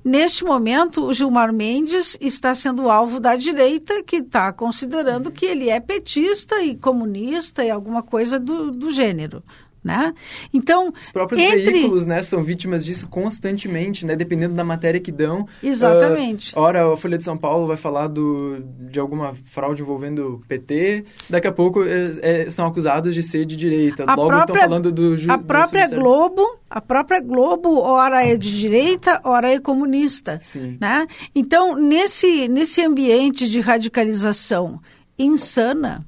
Neste 0.04 0.44
momento, 0.44 1.06
o 1.06 1.13
Gilmar 1.13 1.52
Mendes 1.54 2.18
está 2.20 2.54
sendo 2.56 2.89
alvo 2.89 3.20
da 3.20 3.36
direita, 3.36 4.04
que 4.04 4.18
está 4.18 4.52
considerando 4.54 5.32
que 5.32 5.46
ele 5.46 5.70
é 5.70 5.80
petista 5.80 6.62
e 6.62 6.76
comunista 6.76 7.63
e 7.63 7.70
alguma 7.70 8.02
coisa 8.02 8.39
do, 8.39 8.72
do 8.72 8.92
gênero. 8.92 9.44
Né? 9.84 10.13
Então, 10.54 10.92
os 11.02 11.10
próprios 11.10 11.42
entre... 11.42 11.72
veículos, 11.72 12.06
né, 12.06 12.22
são 12.22 12.44
vítimas 12.44 12.84
disso 12.84 13.08
constantemente, 13.08 14.06
né, 14.06 14.15
dependendo 14.15 14.54
da 14.54 14.63
matéria 14.63 15.00
que 15.00 15.12
dão. 15.12 15.48
Exatamente. 15.63 16.54
Uh, 16.54 16.60
ora, 16.60 16.94
a 16.94 16.98
Folha 16.98 17.18
de 17.18 17.24
São 17.24 17.38
Paulo 17.38 17.65
vai 17.65 17.78
falar 17.78 18.08
do, 18.08 18.62
de 18.62 19.00
alguma 19.00 19.34
fraude 19.46 19.82
envolvendo 19.82 20.44
PT, 20.48 21.06
daqui 21.30 21.48
a 21.48 21.52
pouco 21.52 21.84
é, 21.84 22.44
é, 22.44 22.50
são 22.50 22.68
acusados 22.68 23.15
de 23.15 23.24
ser 23.24 23.46
de 23.46 23.56
direita. 23.56 24.04
A 24.06 24.15
Logo 24.15 24.28
própria, 24.30 24.54
estão 24.54 24.70
falando 24.70 24.92
do 24.92 25.15
A 25.32 25.38
própria 25.38 25.88
do 25.88 25.96
Globo, 25.96 26.60
a 26.70 26.82
própria 26.82 27.22
Globo, 27.22 27.80
ora 27.80 28.26
é 28.26 28.36
de 28.36 28.60
direita, 28.60 29.22
ora 29.24 29.52
é 29.52 29.60
comunista, 29.60 30.39
Sim. 30.42 30.78
né? 30.80 31.08
Então, 31.34 31.76
nesse 31.76 32.48
nesse 32.48 32.84
ambiente 32.84 33.48
de 33.48 33.60
radicalização 33.60 34.80
insana, 35.18 36.00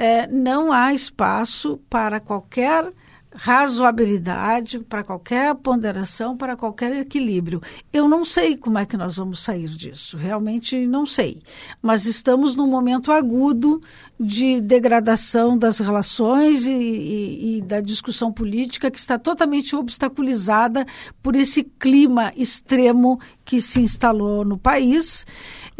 é, 0.00 0.26
não 0.26 0.72
há 0.72 0.94
espaço 0.94 1.78
para 1.90 2.18
qualquer 2.18 2.90
razoabilidade, 3.34 4.80
para 4.80 5.04
qualquer 5.04 5.54
ponderação, 5.56 6.36
para 6.36 6.56
qualquer 6.56 6.96
equilíbrio. 6.96 7.60
Eu 7.92 8.08
não 8.08 8.24
sei 8.24 8.56
como 8.56 8.78
é 8.78 8.86
que 8.86 8.96
nós 8.96 9.16
vamos 9.16 9.40
sair 9.42 9.68
disso, 9.68 10.16
realmente 10.16 10.86
não 10.86 11.04
sei. 11.04 11.42
Mas 11.82 12.06
estamos 12.06 12.56
num 12.56 12.66
momento 12.66 13.12
agudo 13.12 13.82
de 14.20 14.60
degradação 14.60 15.56
das 15.56 15.78
relações 15.78 16.66
e, 16.66 16.72
e, 16.72 17.56
e 17.56 17.62
da 17.62 17.80
discussão 17.80 18.30
política 18.30 18.90
que 18.90 18.98
está 18.98 19.18
totalmente 19.18 19.74
obstaculizada 19.74 20.84
por 21.22 21.34
esse 21.34 21.64
clima 21.64 22.30
extremo 22.36 23.18
que 23.46 23.62
se 23.62 23.80
instalou 23.80 24.44
no 24.44 24.58
país 24.58 25.24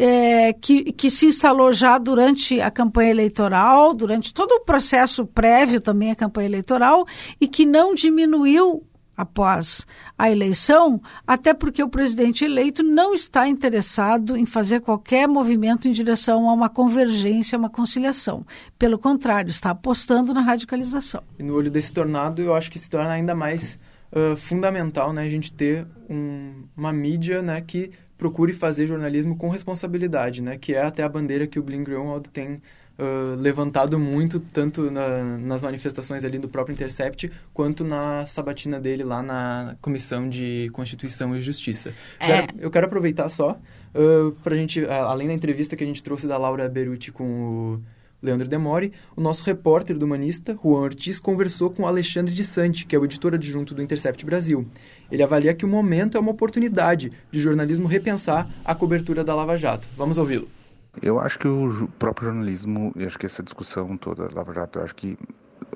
é, 0.01 0.51
que, 0.53 0.91
que 0.91 1.11
se 1.11 1.27
instalou 1.27 1.71
já 1.71 1.99
durante 1.99 2.59
a 2.59 2.71
campanha 2.71 3.11
eleitoral, 3.11 3.93
durante 3.93 4.33
todo 4.33 4.53
o 4.53 4.61
processo 4.61 5.27
prévio 5.27 5.79
também 5.79 6.09
à 6.09 6.15
campanha 6.15 6.47
eleitoral, 6.47 7.05
e 7.39 7.47
que 7.47 7.67
não 7.67 7.93
diminuiu 7.93 8.83
após 9.21 9.85
a 10.17 10.29
eleição, 10.29 11.01
até 11.25 11.53
porque 11.53 11.83
o 11.83 11.89
presidente 11.89 12.43
eleito 12.43 12.83
não 12.83 13.13
está 13.13 13.47
interessado 13.47 14.35
em 14.35 14.45
fazer 14.45 14.81
qualquer 14.81 15.27
movimento 15.27 15.87
em 15.87 15.91
direção 15.91 16.49
a 16.49 16.53
uma 16.53 16.69
convergência, 16.69 17.55
a 17.55 17.59
uma 17.59 17.69
conciliação. 17.69 18.45
Pelo 18.77 18.97
contrário, 18.97 19.49
está 19.49 19.69
apostando 19.71 20.33
na 20.33 20.41
radicalização. 20.41 21.23
E 21.37 21.43
no 21.43 21.55
olho 21.55 21.69
desse 21.69 21.93
tornado, 21.93 22.41
eu 22.41 22.55
acho 22.55 22.71
que 22.71 22.79
se 22.79 22.89
torna 22.89 23.11
ainda 23.11 23.35
mais 23.35 23.77
uh, 24.11 24.35
fundamental 24.35 25.13
né, 25.13 25.23
a 25.23 25.29
gente 25.29 25.53
ter 25.53 25.85
um, 26.09 26.63
uma 26.75 26.91
mídia 26.91 27.41
né, 27.41 27.61
que 27.61 27.91
procure 28.17 28.53
fazer 28.53 28.85
jornalismo 28.85 29.35
com 29.35 29.49
responsabilidade, 29.49 30.43
né? 30.43 30.55
Que 30.55 30.75
é 30.75 30.83
até 30.83 31.01
a 31.01 31.09
bandeira 31.09 31.47
que 31.47 31.57
o 31.57 31.63
Blin 31.63 31.83
Greenwald 31.83 32.29
tem 32.29 32.61
uh, 33.01 33.35
levantado 33.35 33.97
muito, 33.97 34.39
tanto 34.39 34.91
na, 34.91 35.37
nas 35.37 35.61
manifestações 35.61 36.23
ali 36.23 36.37
do 36.37 36.47
próprio 36.47 36.73
Intercept, 36.73 37.31
quanto 37.53 37.83
na 37.83 38.25
sabatina 38.27 38.79
dele 38.79 39.03
lá 39.03 39.23
na 39.23 39.75
Comissão 39.81 40.29
de 40.29 40.69
Constituição 40.71 41.35
e 41.35 41.41
Justiça. 41.41 41.93
É. 42.19 42.25
Eu, 42.25 42.27
quero, 42.27 42.61
eu 42.61 42.71
quero 42.71 42.85
aproveitar 42.85 43.27
só 43.29 43.51
uh, 43.95 44.31
para 44.43 44.53
a 44.53 44.57
gente, 44.57 44.85
além 44.85 45.27
da 45.27 45.33
entrevista 45.33 45.75
que 45.75 45.83
a 45.83 45.87
gente 45.87 46.03
trouxe 46.03 46.27
da 46.27 46.37
Laura 46.37 46.69
Beruti 46.69 47.11
com 47.11 47.23
o 47.23 47.81
Leandro 48.21 48.47
Demore, 48.47 48.93
o 49.15 49.21
nosso 49.21 49.43
repórter 49.43 49.97
do 49.97 50.05
Humanista, 50.05 50.57
Juan 50.63 50.81
Ortiz, 50.81 51.19
conversou 51.19 51.71
com 51.71 51.87
Alexandre 51.87 52.33
de 52.33 52.43
Sante, 52.43 52.85
que 52.85 52.95
é 52.95 52.99
o 52.99 53.03
editor 53.03 53.33
adjunto 53.33 53.73
do 53.73 53.81
Intercept 53.81 54.23
Brasil. 54.23 54.67
Ele 55.11 55.23
avalia 55.23 55.55
que 55.55 55.65
o 55.65 55.67
momento 55.67 56.17
é 56.17 56.19
uma 56.19 56.31
oportunidade 56.31 57.11
de 57.31 57.39
jornalismo 57.39 57.87
repensar 57.87 58.47
a 58.63 58.75
cobertura 58.75 59.23
da 59.23 59.33
Lava 59.33 59.57
Jato. 59.57 59.87
Vamos 59.97 60.19
ouvi-lo. 60.19 60.60
Eu 61.01 61.19
acho 61.19 61.37
que 61.37 61.47
o 61.47 61.87
próprio 61.99 62.25
jornalismo, 62.25 62.91
e 62.95 63.05
acho 63.05 63.19
que 63.19 63.25
essa 63.25 63.43
discussão 63.43 63.95
toda 63.95 64.27
da 64.27 64.35
Lava 64.35 64.53
Jato, 64.53 64.79
eu 64.79 64.83
acho 64.83 64.95
que 64.95 65.17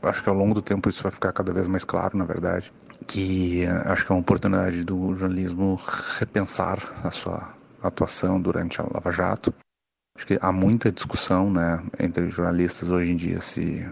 acho 0.01 0.23
que 0.23 0.30
ao 0.30 0.36
longo 0.36 0.54
do 0.54 0.62
tempo 0.62 0.89
isso 0.89 1.04
vai 1.04 1.12
ficar 1.12 1.32
cada 1.32 1.54
vez 1.54 1.67
mais 1.67 1.84
claro, 1.84 2.17
na 2.17 2.25
verdade, 2.25 2.73
que 3.08 3.63
eh, 3.63 3.84
acho 3.86 4.06
que 4.06 4.12
é 4.12 4.15
uma 4.15 4.21
oportunidade 4.21 4.84
do 4.84 5.15
jornalismo 5.15 5.80
repensar 6.19 6.80
a 7.04 7.12
sua 7.12 7.54
atuação 7.82 8.41
durante 8.41 8.82
a 8.82 8.84
Lava 8.84 9.12
Jato 9.12 9.54
Acho 10.15 10.28
que 10.28 10.39
há 10.41 10.49
muita 10.49 10.93
discussão 10.93 11.51
né, 11.51 11.84
entre 11.99 12.30
jornalistas 12.30 12.89
hoje 12.89 13.12
em 13.12 13.17
dia 13.17 13.41
se 13.41 13.86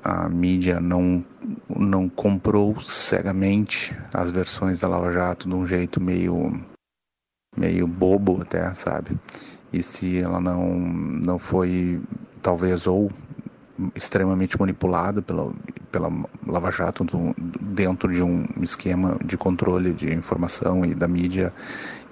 a 0.00 0.28
mídia 0.28 0.78
não, 0.78 1.24
não 1.68 2.08
comprou 2.08 2.78
cegamente 2.80 3.92
as 4.14 4.30
versões 4.30 4.78
da 4.78 4.86
Lava 4.86 5.10
Jato 5.10 5.48
de 5.48 5.54
um 5.54 5.66
jeito 5.66 6.00
meio, 6.00 6.64
meio 7.56 7.84
bobo 7.88 8.40
até, 8.40 8.72
sabe? 8.76 9.18
E 9.72 9.82
se 9.82 10.18
ela 10.18 10.40
não, 10.40 10.78
não 10.78 11.38
foi, 11.38 12.00
talvez, 12.42 12.86
ou 12.86 13.10
extremamente 13.94 14.58
manipulado 14.58 15.22
pela, 15.22 15.52
pela 15.90 16.10
Lava 16.46 16.70
Jato 16.70 17.04
do, 17.04 17.34
dentro 17.60 18.12
de 18.12 18.22
um 18.22 18.44
esquema 18.62 19.16
de 19.24 19.36
controle 19.36 19.92
de 19.92 20.12
informação 20.12 20.84
e 20.84 20.94
da 20.94 21.08
mídia 21.08 21.52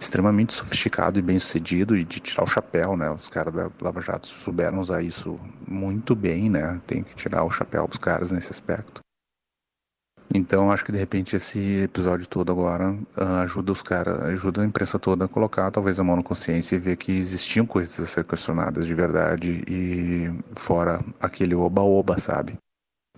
extremamente 0.01 0.53
sofisticado 0.53 1.19
e 1.19 1.23
bem 1.23 1.39
sucedido 1.39 1.97
e 1.97 2.05
de 2.05 2.21
tirar 2.21 2.45
o 2.45 2.47
chapéu, 2.47 2.97
né? 2.97 3.11
Os 3.11 3.29
caras 3.29 3.53
da 3.53 3.71
Lava 3.81 4.01
Jato 4.01 4.29
souberam 4.29 4.79
usar 4.79 5.03
isso 5.03 5.39
muito 5.67 6.15
bem, 6.15 6.49
né? 6.49 6.81
Tem 6.87 7.03
que 7.03 7.15
tirar 7.15 7.45
o 7.45 7.51
chapéu 7.51 7.87
dos 7.87 7.99
caras 7.99 8.31
nesse 8.31 8.53
aspecto. 8.53 9.01
Então 10.33 10.71
acho 10.71 10.85
que 10.85 10.93
de 10.93 10.99
repente 10.99 11.35
esse 11.37 11.83
episódio 11.83 12.27
todo 12.27 12.53
agora 12.53 12.93
uh, 12.93 13.23
ajuda 13.43 13.73
os 13.73 13.83
caras, 13.83 14.23
ajuda 14.23 14.63
a 14.63 14.65
imprensa 14.65 14.99
toda 14.99 15.25
a 15.25 15.29
colocar 15.29 15.71
talvez 15.71 15.99
a 15.99 16.05
mão 16.05 16.17
na 16.17 16.23
consciência 16.23 16.77
e 16.77 16.79
ver 16.79 16.97
que 16.97 17.13
existiam 17.13 17.65
coisas 17.65 17.99
a 17.99 18.07
ser 18.07 18.25
questionadas 18.25 18.87
de 18.87 18.95
verdade 18.95 19.65
e 19.67 20.31
fora 20.55 21.03
aquele 21.19 21.55
oba-oba, 21.55 22.19
sabe? 22.19 22.59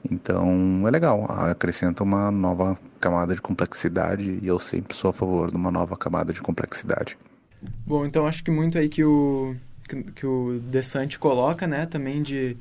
Então 0.09 0.87
é 0.87 0.90
legal, 0.90 1.27
acrescenta 1.31 2.03
uma 2.05 2.31
nova 2.31 2.79
camada 3.01 3.35
de 3.35 3.40
complexidade 3.42 4.38
e 4.40 4.46
eu 4.46 4.59
sempre 4.59 4.96
sou 4.96 5.11
a 5.11 5.12
favor 5.12 5.51
de 5.51 5.57
uma 5.57 5.70
nova 5.70 5.96
camada 5.96 6.33
de 6.33 6.40
complexidade. 6.40 7.18
Bom, 7.85 8.07
então 8.07 8.27
acho 8.27 8.42
que 8.42 8.51
muito 8.51 8.79
aí 8.79 8.88
que 8.88 9.05
o 9.05 9.57
que, 9.88 10.03
que 10.05 10.27
o 10.27 10.61
Desante 10.61 11.18
coloca, 11.18 11.66
né, 11.66 11.85
também 11.85 12.23
de 12.23 12.57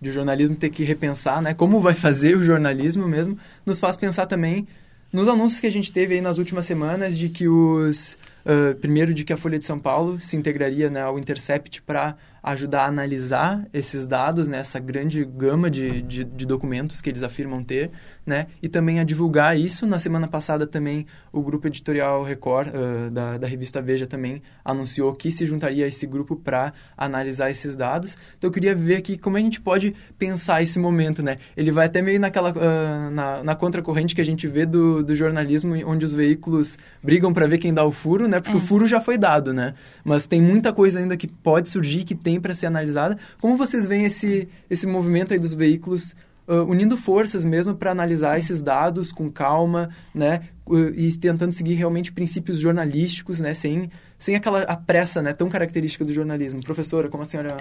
de 0.00 0.10
o 0.10 0.12
jornalismo 0.12 0.56
ter 0.56 0.70
que 0.70 0.84
repensar, 0.84 1.40
né? 1.40 1.54
Como 1.54 1.80
vai 1.80 1.94
fazer 1.94 2.36
o 2.36 2.42
jornalismo 2.42 3.06
mesmo, 3.06 3.38
nos 3.64 3.80
faz 3.80 3.96
pensar 3.96 4.26
também 4.26 4.66
nos 5.12 5.28
anúncios 5.28 5.60
que 5.60 5.66
a 5.66 5.72
gente 5.72 5.92
teve 5.92 6.14
aí 6.14 6.20
nas 6.20 6.38
últimas 6.38 6.66
semanas 6.66 7.16
de 7.16 7.28
que 7.28 7.48
os... 7.48 8.18
Uh, 8.44 8.76
primeiro, 8.76 9.12
de 9.12 9.24
que 9.24 9.32
a 9.32 9.36
Folha 9.36 9.58
de 9.58 9.64
São 9.64 9.78
Paulo 9.78 10.20
se 10.20 10.36
integraria 10.36 10.88
né, 10.88 11.02
ao 11.02 11.18
Intercept 11.18 11.82
para 11.82 12.16
ajudar 12.46 12.84
a 12.84 12.86
analisar 12.86 13.66
esses 13.74 14.06
dados, 14.06 14.46
né, 14.46 14.58
essa 14.58 14.78
grande 14.78 15.24
gama 15.24 15.68
de, 15.68 16.00
de, 16.02 16.22
de, 16.22 16.46
documentos 16.46 17.00
que 17.00 17.10
eles 17.10 17.24
afirmam 17.24 17.60
ter, 17.60 17.90
né, 18.24 18.46
e 18.62 18.68
também 18.68 19.00
a 19.00 19.04
divulgar 19.04 19.58
isso. 19.58 19.84
Na 19.84 19.98
semana 19.98 20.28
passada 20.28 20.64
também 20.64 21.06
o 21.32 21.42
grupo 21.42 21.66
editorial 21.66 22.22
Record 22.22 22.68
uh, 22.68 23.10
da, 23.10 23.36
da 23.36 23.48
revista 23.48 23.82
Veja 23.82 24.06
também 24.06 24.40
anunciou 24.64 25.12
que 25.12 25.32
se 25.32 25.44
juntaria 25.44 25.84
a 25.84 25.88
esse 25.88 26.06
grupo 26.06 26.36
para 26.36 26.72
analisar 26.96 27.50
esses 27.50 27.74
dados. 27.74 28.16
Então 28.38 28.46
eu 28.46 28.52
queria 28.52 28.76
ver 28.76 28.96
aqui 28.96 29.18
como 29.18 29.36
a 29.36 29.40
gente 29.40 29.60
pode 29.60 29.92
pensar 30.16 30.62
esse 30.62 30.78
momento, 30.78 31.24
né? 31.24 31.38
Ele 31.56 31.72
vai 31.72 31.86
até 31.86 32.00
meio 32.00 32.20
naquela 32.20 32.50
uh, 32.50 33.10
na, 33.10 33.42
na 33.42 33.54
contracorrente 33.56 34.14
que 34.14 34.20
a 34.20 34.24
gente 34.24 34.46
vê 34.46 34.64
do, 34.64 35.02
do 35.02 35.16
jornalismo, 35.16 35.74
onde 35.84 36.04
os 36.04 36.12
veículos 36.12 36.78
brigam 37.02 37.32
para 37.32 37.48
ver 37.48 37.58
quem 37.58 37.74
dá 37.74 37.84
o 37.84 37.90
furo, 37.90 38.28
né? 38.28 38.38
Porque 38.38 38.54
é. 38.54 38.56
o 38.56 38.60
furo 38.60 38.86
já 38.86 39.00
foi 39.00 39.18
dado, 39.18 39.52
né? 39.52 39.74
Mas 40.04 40.28
tem 40.28 40.40
muita 40.40 40.72
coisa 40.72 41.00
ainda 41.00 41.16
que 41.16 41.26
pode 41.26 41.68
surgir, 41.68 42.04
que 42.04 42.14
tem 42.14 42.35
para 42.40 42.54
ser 42.54 42.66
analisada. 42.66 43.18
Como 43.40 43.56
vocês 43.56 43.86
veem 43.86 44.04
esse, 44.04 44.48
esse 44.68 44.86
movimento 44.86 45.32
aí 45.32 45.38
dos 45.38 45.54
veículos 45.54 46.14
uh, 46.46 46.62
unindo 46.64 46.96
forças 46.96 47.44
mesmo 47.44 47.74
para 47.74 47.90
analisar 47.90 48.38
esses 48.38 48.62
dados 48.62 49.12
com 49.12 49.30
calma, 49.30 49.90
né? 50.14 50.48
E 50.96 51.12
tentando 51.12 51.52
seguir 51.52 51.74
realmente 51.74 52.12
princípios 52.12 52.58
jornalísticos, 52.58 53.40
né? 53.40 53.54
Sem, 53.54 53.90
sem 54.18 54.34
aquela 54.34 54.62
a 54.62 54.76
pressa 54.76 55.22
né? 55.22 55.32
tão 55.32 55.48
característica 55.48 56.04
do 56.04 56.12
jornalismo. 56.12 56.62
Professora, 56.62 57.08
como 57.08 57.22
a 57.22 57.26
senhora 57.26 57.56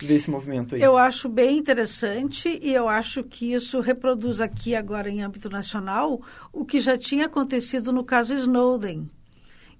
vê 0.00 0.14
esse 0.14 0.30
movimento 0.30 0.74
aí? 0.74 0.82
Eu 0.82 0.96
acho 0.96 1.28
bem 1.28 1.58
interessante 1.58 2.60
e 2.62 2.72
eu 2.72 2.88
acho 2.88 3.24
que 3.24 3.52
isso 3.52 3.80
reproduz 3.80 4.40
aqui 4.40 4.74
agora 4.74 5.10
em 5.10 5.22
âmbito 5.22 5.48
nacional 5.48 6.20
o 6.52 6.64
que 6.64 6.80
já 6.80 6.98
tinha 6.98 7.26
acontecido 7.26 7.92
no 7.92 8.04
caso 8.04 8.34
Snowden, 8.34 9.08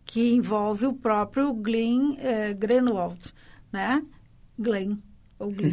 que 0.05 0.35
envolve 0.35 0.87
o 0.87 0.93
próprio 0.93 1.53
Glenn 1.55 2.17
eh, 2.19 2.55
Greenwald, 2.55 3.33
né? 3.73 4.03
Glenn 4.59 4.99
ou 5.43 5.51
Glenn, 5.51 5.73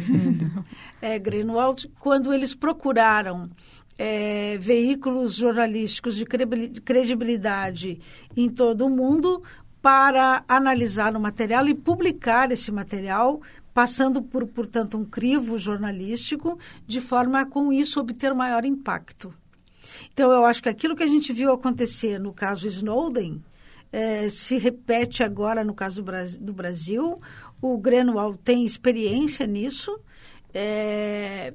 é, 1.00 1.18
Greenwald, 1.18 1.88
quando 2.00 2.32
eles 2.32 2.54
procuraram 2.54 3.48
é, 3.96 4.58
veículos 4.58 5.34
jornalísticos 5.34 6.16
de 6.16 6.24
credibilidade 6.24 8.00
em 8.36 8.48
todo 8.48 8.86
o 8.86 8.90
mundo 8.90 9.42
para 9.80 10.44
analisar 10.48 11.16
o 11.16 11.20
material 11.20 11.68
e 11.68 11.74
publicar 11.74 12.50
esse 12.50 12.72
material 12.72 13.40
passando 13.72 14.20
por, 14.20 14.46
portanto, 14.48 14.98
um 14.98 15.04
crivo 15.04 15.56
jornalístico, 15.56 16.58
de 16.86 17.00
forma 17.00 17.40
a, 17.40 17.46
com 17.46 17.72
isso, 17.72 18.00
obter 18.00 18.34
maior 18.34 18.64
impacto. 18.64 19.32
Então, 20.12 20.30
eu 20.32 20.44
acho 20.44 20.62
que 20.62 20.68
aquilo 20.68 20.96
que 20.96 21.04
a 21.04 21.06
gente 21.06 21.32
viu 21.32 21.52
acontecer 21.52 22.18
no 22.18 22.32
caso 22.32 22.66
Snowden 22.66 23.42
eh, 23.92 24.28
se 24.28 24.56
repete 24.58 25.22
agora 25.22 25.64
no 25.64 25.74
caso 25.74 26.04
do 26.40 26.52
Brasil. 26.52 27.20
O 27.60 27.78
Greenwald 27.78 28.38
tem 28.38 28.64
experiência 28.64 29.46
nisso. 29.46 29.98
É, 30.52 31.54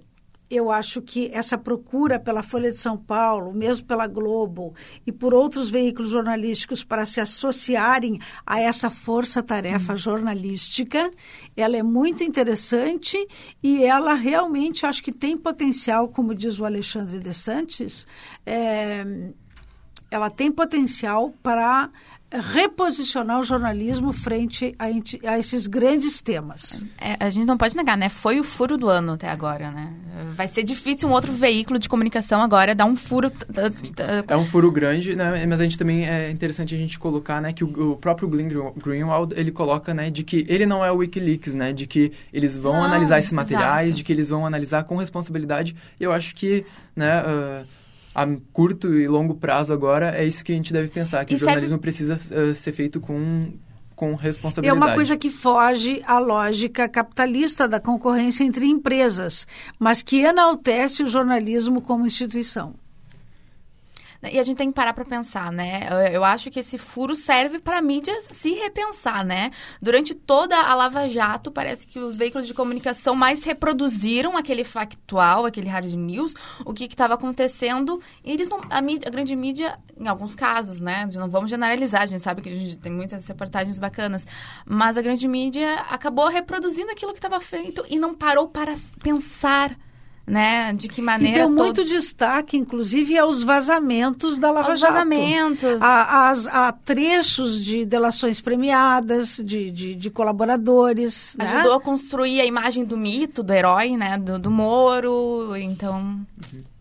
eu 0.49 0.71
acho 0.71 1.01
que 1.01 1.29
essa 1.33 1.57
procura 1.57 2.19
pela 2.19 2.43
Folha 2.43 2.71
de 2.71 2.79
São 2.79 2.95
Paulo, 2.95 3.51
mesmo 3.53 3.85
pela 3.87 4.05
Globo 4.05 4.75
e 5.05 5.11
por 5.11 5.33
outros 5.33 5.69
veículos 5.71 6.11
jornalísticos 6.11 6.83
para 6.83 7.05
se 7.05 7.19
associarem 7.19 8.19
a 8.45 8.59
essa 8.59 8.89
força-tarefa 8.89 9.93
uhum. 9.93 9.97
jornalística, 9.97 11.09
ela 11.57 11.75
é 11.75 11.83
muito 11.83 12.23
interessante 12.23 13.17
e 13.61 13.83
ela 13.83 14.13
realmente 14.13 14.85
acho 14.85 15.01
que 15.01 15.11
tem 15.11 15.35
potencial, 15.35 16.09
como 16.09 16.35
diz 16.35 16.59
o 16.59 16.65
Alexandre 16.65 17.19
de 17.19 17.33
Santos, 17.33 18.05
é, 18.45 19.03
ela 20.11 20.29
tem 20.29 20.51
potencial 20.51 21.33
para 21.41 21.89
reposicionar 22.39 23.39
o 23.39 23.43
jornalismo 23.43 24.11
frente 24.11 24.75
a, 24.79 24.85
a 25.31 25.39
esses 25.39 25.67
grandes 25.67 26.21
temas. 26.21 26.85
É, 26.99 27.17
a 27.19 27.29
gente 27.29 27.45
não 27.45 27.57
pode 27.57 27.75
negar, 27.75 27.97
né? 27.97 28.09
Foi 28.09 28.39
o 28.39 28.43
furo 28.43 28.77
do 28.77 28.89
ano 28.89 29.13
até 29.13 29.29
agora, 29.29 29.71
né? 29.71 29.93
Vai 30.33 30.47
ser 30.47 30.63
difícil 30.63 31.09
um 31.09 31.11
outro 31.11 31.31
veículo 31.33 31.77
de 31.77 31.89
comunicação 31.89 32.41
agora 32.41 32.73
dar 32.73 32.85
um 32.85 32.95
furo. 32.95 33.31
É 34.27 34.37
um 34.37 34.45
furo 34.45 34.71
grande, 34.71 35.15
né? 35.15 35.45
Mas 35.45 35.59
a 35.59 35.63
gente 35.63 35.77
também 35.77 36.07
é 36.07 36.29
interessante 36.29 36.73
a 36.73 36.77
gente 36.77 36.97
colocar, 36.97 37.41
né, 37.41 37.53
que 37.53 37.63
o, 37.63 37.91
o 37.91 37.97
próprio 37.97 38.27
Glenn 38.27 38.47
Greenwald 38.77 39.33
ele 39.35 39.51
coloca, 39.51 39.93
né, 39.93 40.09
de 40.09 40.23
que 40.23 40.45
ele 40.47 40.65
não 40.65 40.83
é 40.83 40.91
o 40.91 40.97
WikiLeaks, 40.97 41.53
né, 41.53 41.73
de 41.73 41.85
que 41.85 42.11
eles 42.33 42.55
vão 42.55 42.73
não, 42.73 42.83
analisar 42.83 43.19
esses 43.19 43.33
materiais, 43.33 43.89
exato. 43.89 43.97
de 43.97 44.03
que 44.03 44.13
eles 44.13 44.29
vão 44.29 44.45
analisar 44.45 44.83
com 44.83 44.95
responsabilidade. 44.97 45.75
E 45.99 46.03
eu 46.03 46.11
acho 46.11 46.35
que, 46.35 46.65
né? 46.95 47.21
Uh, 47.21 47.84
a 48.15 48.25
curto 48.53 48.93
e 48.93 49.07
longo 49.07 49.35
prazo 49.35 49.73
agora, 49.73 50.15
é 50.15 50.25
isso 50.25 50.43
que 50.43 50.53
a 50.53 50.55
gente 50.55 50.71
deve 50.71 50.87
pensar, 50.87 51.25
que 51.25 51.33
e 51.33 51.35
o 51.35 51.39
jornalismo 51.39 51.67
serve... 51.67 51.81
precisa 51.81 52.15
uh, 52.15 52.55
ser 52.55 52.71
feito 52.71 52.99
com 53.01 53.51
com 53.95 54.13
responsabilidade. 54.13 54.77
É 54.77 54.85
uma 54.85 54.93
coisa 54.93 55.15
que 55.15 55.29
foge 55.29 56.03
à 56.05 56.19
lógica 56.19 56.87
capitalista 56.87 57.67
da 57.67 57.79
concorrência 57.79 58.43
entre 58.43 58.65
empresas, 58.65 59.47
mas 59.79 60.03
que 60.03 60.19
enaltece 60.19 61.01
o 61.01 61.07
jornalismo 61.07 61.81
como 61.81 62.05
instituição. 62.05 62.75
E 64.23 64.39
a 64.39 64.43
gente 64.43 64.57
tem 64.57 64.69
que 64.69 64.75
parar 64.75 64.93
para 64.93 65.05
pensar, 65.05 65.51
né? 65.51 65.87
Eu, 65.89 66.15
eu, 66.15 66.23
acho 66.23 66.49
que 66.49 66.59
esse 66.59 66.77
furo 66.77 67.15
serve 67.15 67.59
para 67.59 67.77
a 67.77 67.81
mídia 67.81 68.13
se 68.21 68.53
repensar, 68.53 69.23
né? 69.23 69.51
Durante 69.81 70.13
toda 70.13 70.57
a 70.57 70.73
Lava 70.73 71.07
Jato, 71.07 71.51
parece 71.51 71.85
que 71.85 71.99
os 71.99 72.17
veículos 72.17 72.47
de 72.47 72.53
comunicação 72.53 73.15
mais 73.15 73.43
reproduziram 73.43 74.35
aquele 74.37 74.63
factual, 74.63 75.45
aquele 75.45 75.69
hard 75.69 75.91
news, 75.93 76.33
o 76.65 76.73
que 76.73 76.85
estava 76.85 77.13
acontecendo. 77.13 78.01
E 78.23 78.31
eles 78.31 78.47
não, 78.47 78.59
a, 78.69 78.81
mídia, 78.81 79.07
a 79.07 79.11
grande 79.11 79.35
mídia, 79.35 79.77
em 79.97 80.07
alguns 80.07 80.33
casos, 80.33 80.81
né? 80.81 81.07
Não 81.13 81.29
vamos 81.29 81.49
generalizar, 81.49 82.03
a 82.03 82.05
gente 82.05 82.21
sabe 82.21 82.41
que 82.41 82.49
a 82.49 82.53
gente 82.53 82.77
tem 82.77 82.91
muitas 82.91 83.27
reportagens 83.27 83.79
bacanas, 83.79 84.25
mas 84.65 84.97
a 84.97 85.01
grande 85.01 85.27
mídia 85.27 85.81
acabou 85.89 86.27
reproduzindo 86.27 86.91
aquilo 86.91 87.11
que 87.11 87.19
estava 87.19 87.39
feito 87.39 87.85
e 87.89 87.99
não 87.99 88.15
parou 88.15 88.47
para 88.47 88.75
pensar 89.03 89.75
né? 90.25 90.73
De 90.73 90.87
que 90.87 91.01
maneira. 91.01 91.37
E 91.37 91.39
deu 91.39 91.47
todo... 91.47 91.57
muito 91.57 91.83
destaque, 91.83 92.57
inclusive, 92.57 93.17
aos 93.17 93.43
vazamentos 93.43 94.39
da 94.39 94.51
Lava 94.51 94.71
aos 94.71 94.79
Jato. 94.79 94.93
vazamentos. 94.93 95.81
A, 95.81 96.31
a, 96.31 96.67
a, 96.67 96.71
trechos 96.71 97.63
de 97.63 97.85
delações 97.85 98.41
premiadas, 98.41 99.41
de, 99.43 99.69
de, 99.69 99.95
de 99.95 100.09
colaboradores. 100.09 101.35
Né? 101.37 101.45
Ajudou 101.45 101.71
né? 101.71 101.77
a 101.77 101.79
construir 101.79 102.41
a 102.41 102.45
imagem 102.45 102.83
do 102.83 102.97
mito, 102.97 103.43
do 103.43 103.53
herói, 103.53 103.95
né? 103.95 104.17
Do, 104.17 104.39
do 104.39 104.49
Moro. 104.49 105.55
Então. 105.55 106.25
Uhum. 106.53 106.74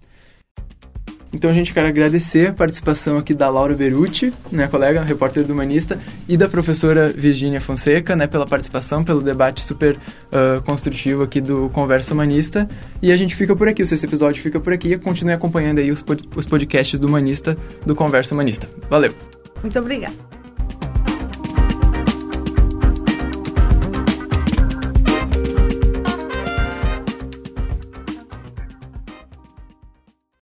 Então 1.34 1.50
a 1.50 1.54
gente 1.54 1.74
quer 1.74 1.84
agradecer 1.84 2.48
a 2.48 2.52
participação 2.52 3.18
aqui 3.18 3.34
da 3.34 3.48
Laura 3.48 3.74
Beruti, 3.74 4.32
né, 4.52 4.68
colega, 4.68 5.02
repórter 5.02 5.44
do 5.44 5.52
Humanista, 5.52 5.98
e 6.28 6.36
da 6.36 6.48
professora 6.48 7.08
Virginia 7.08 7.60
Fonseca, 7.60 8.14
né, 8.14 8.26
pela 8.26 8.46
participação, 8.46 9.02
pelo 9.02 9.20
debate 9.20 9.60
super 9.60 9.96
uh, 9.96 10.62
construtivo 10.62 11.24
aqui 11.24 11.40
do 11.40 11.68
Conversa 11.70 12.14
Humanista. 12.14 12.68
E 13.02 13.12
a 13.12 13.16
gente 13.16 13.34
fica 13.34 13.54
por 13.56 13.68
aqui, 13.68 13.82
o 13.82 13.86
sexto 13.86 14.04
episódio 14.04 14.40
fica 14.40 14.60
por 14.60 14.72
aqui. 14.72 14.96
Continue 14.96 15.34
acompanhando 15.34 15.80
aí 15.80 15.90
os, 15.90 16.00
pod 16.00 16.26
os 16.36 16.46
podcasts 16.46 17.00
do 17.00 17.08
Humanista, 17.08 17.56
do 17.84 17.94
Conversa 17.94 18.34
Humanista. 18.34 18.68
Valeu! 18.88 19.12
Muito 19.62 19.78
obrigada. 19.78 20.33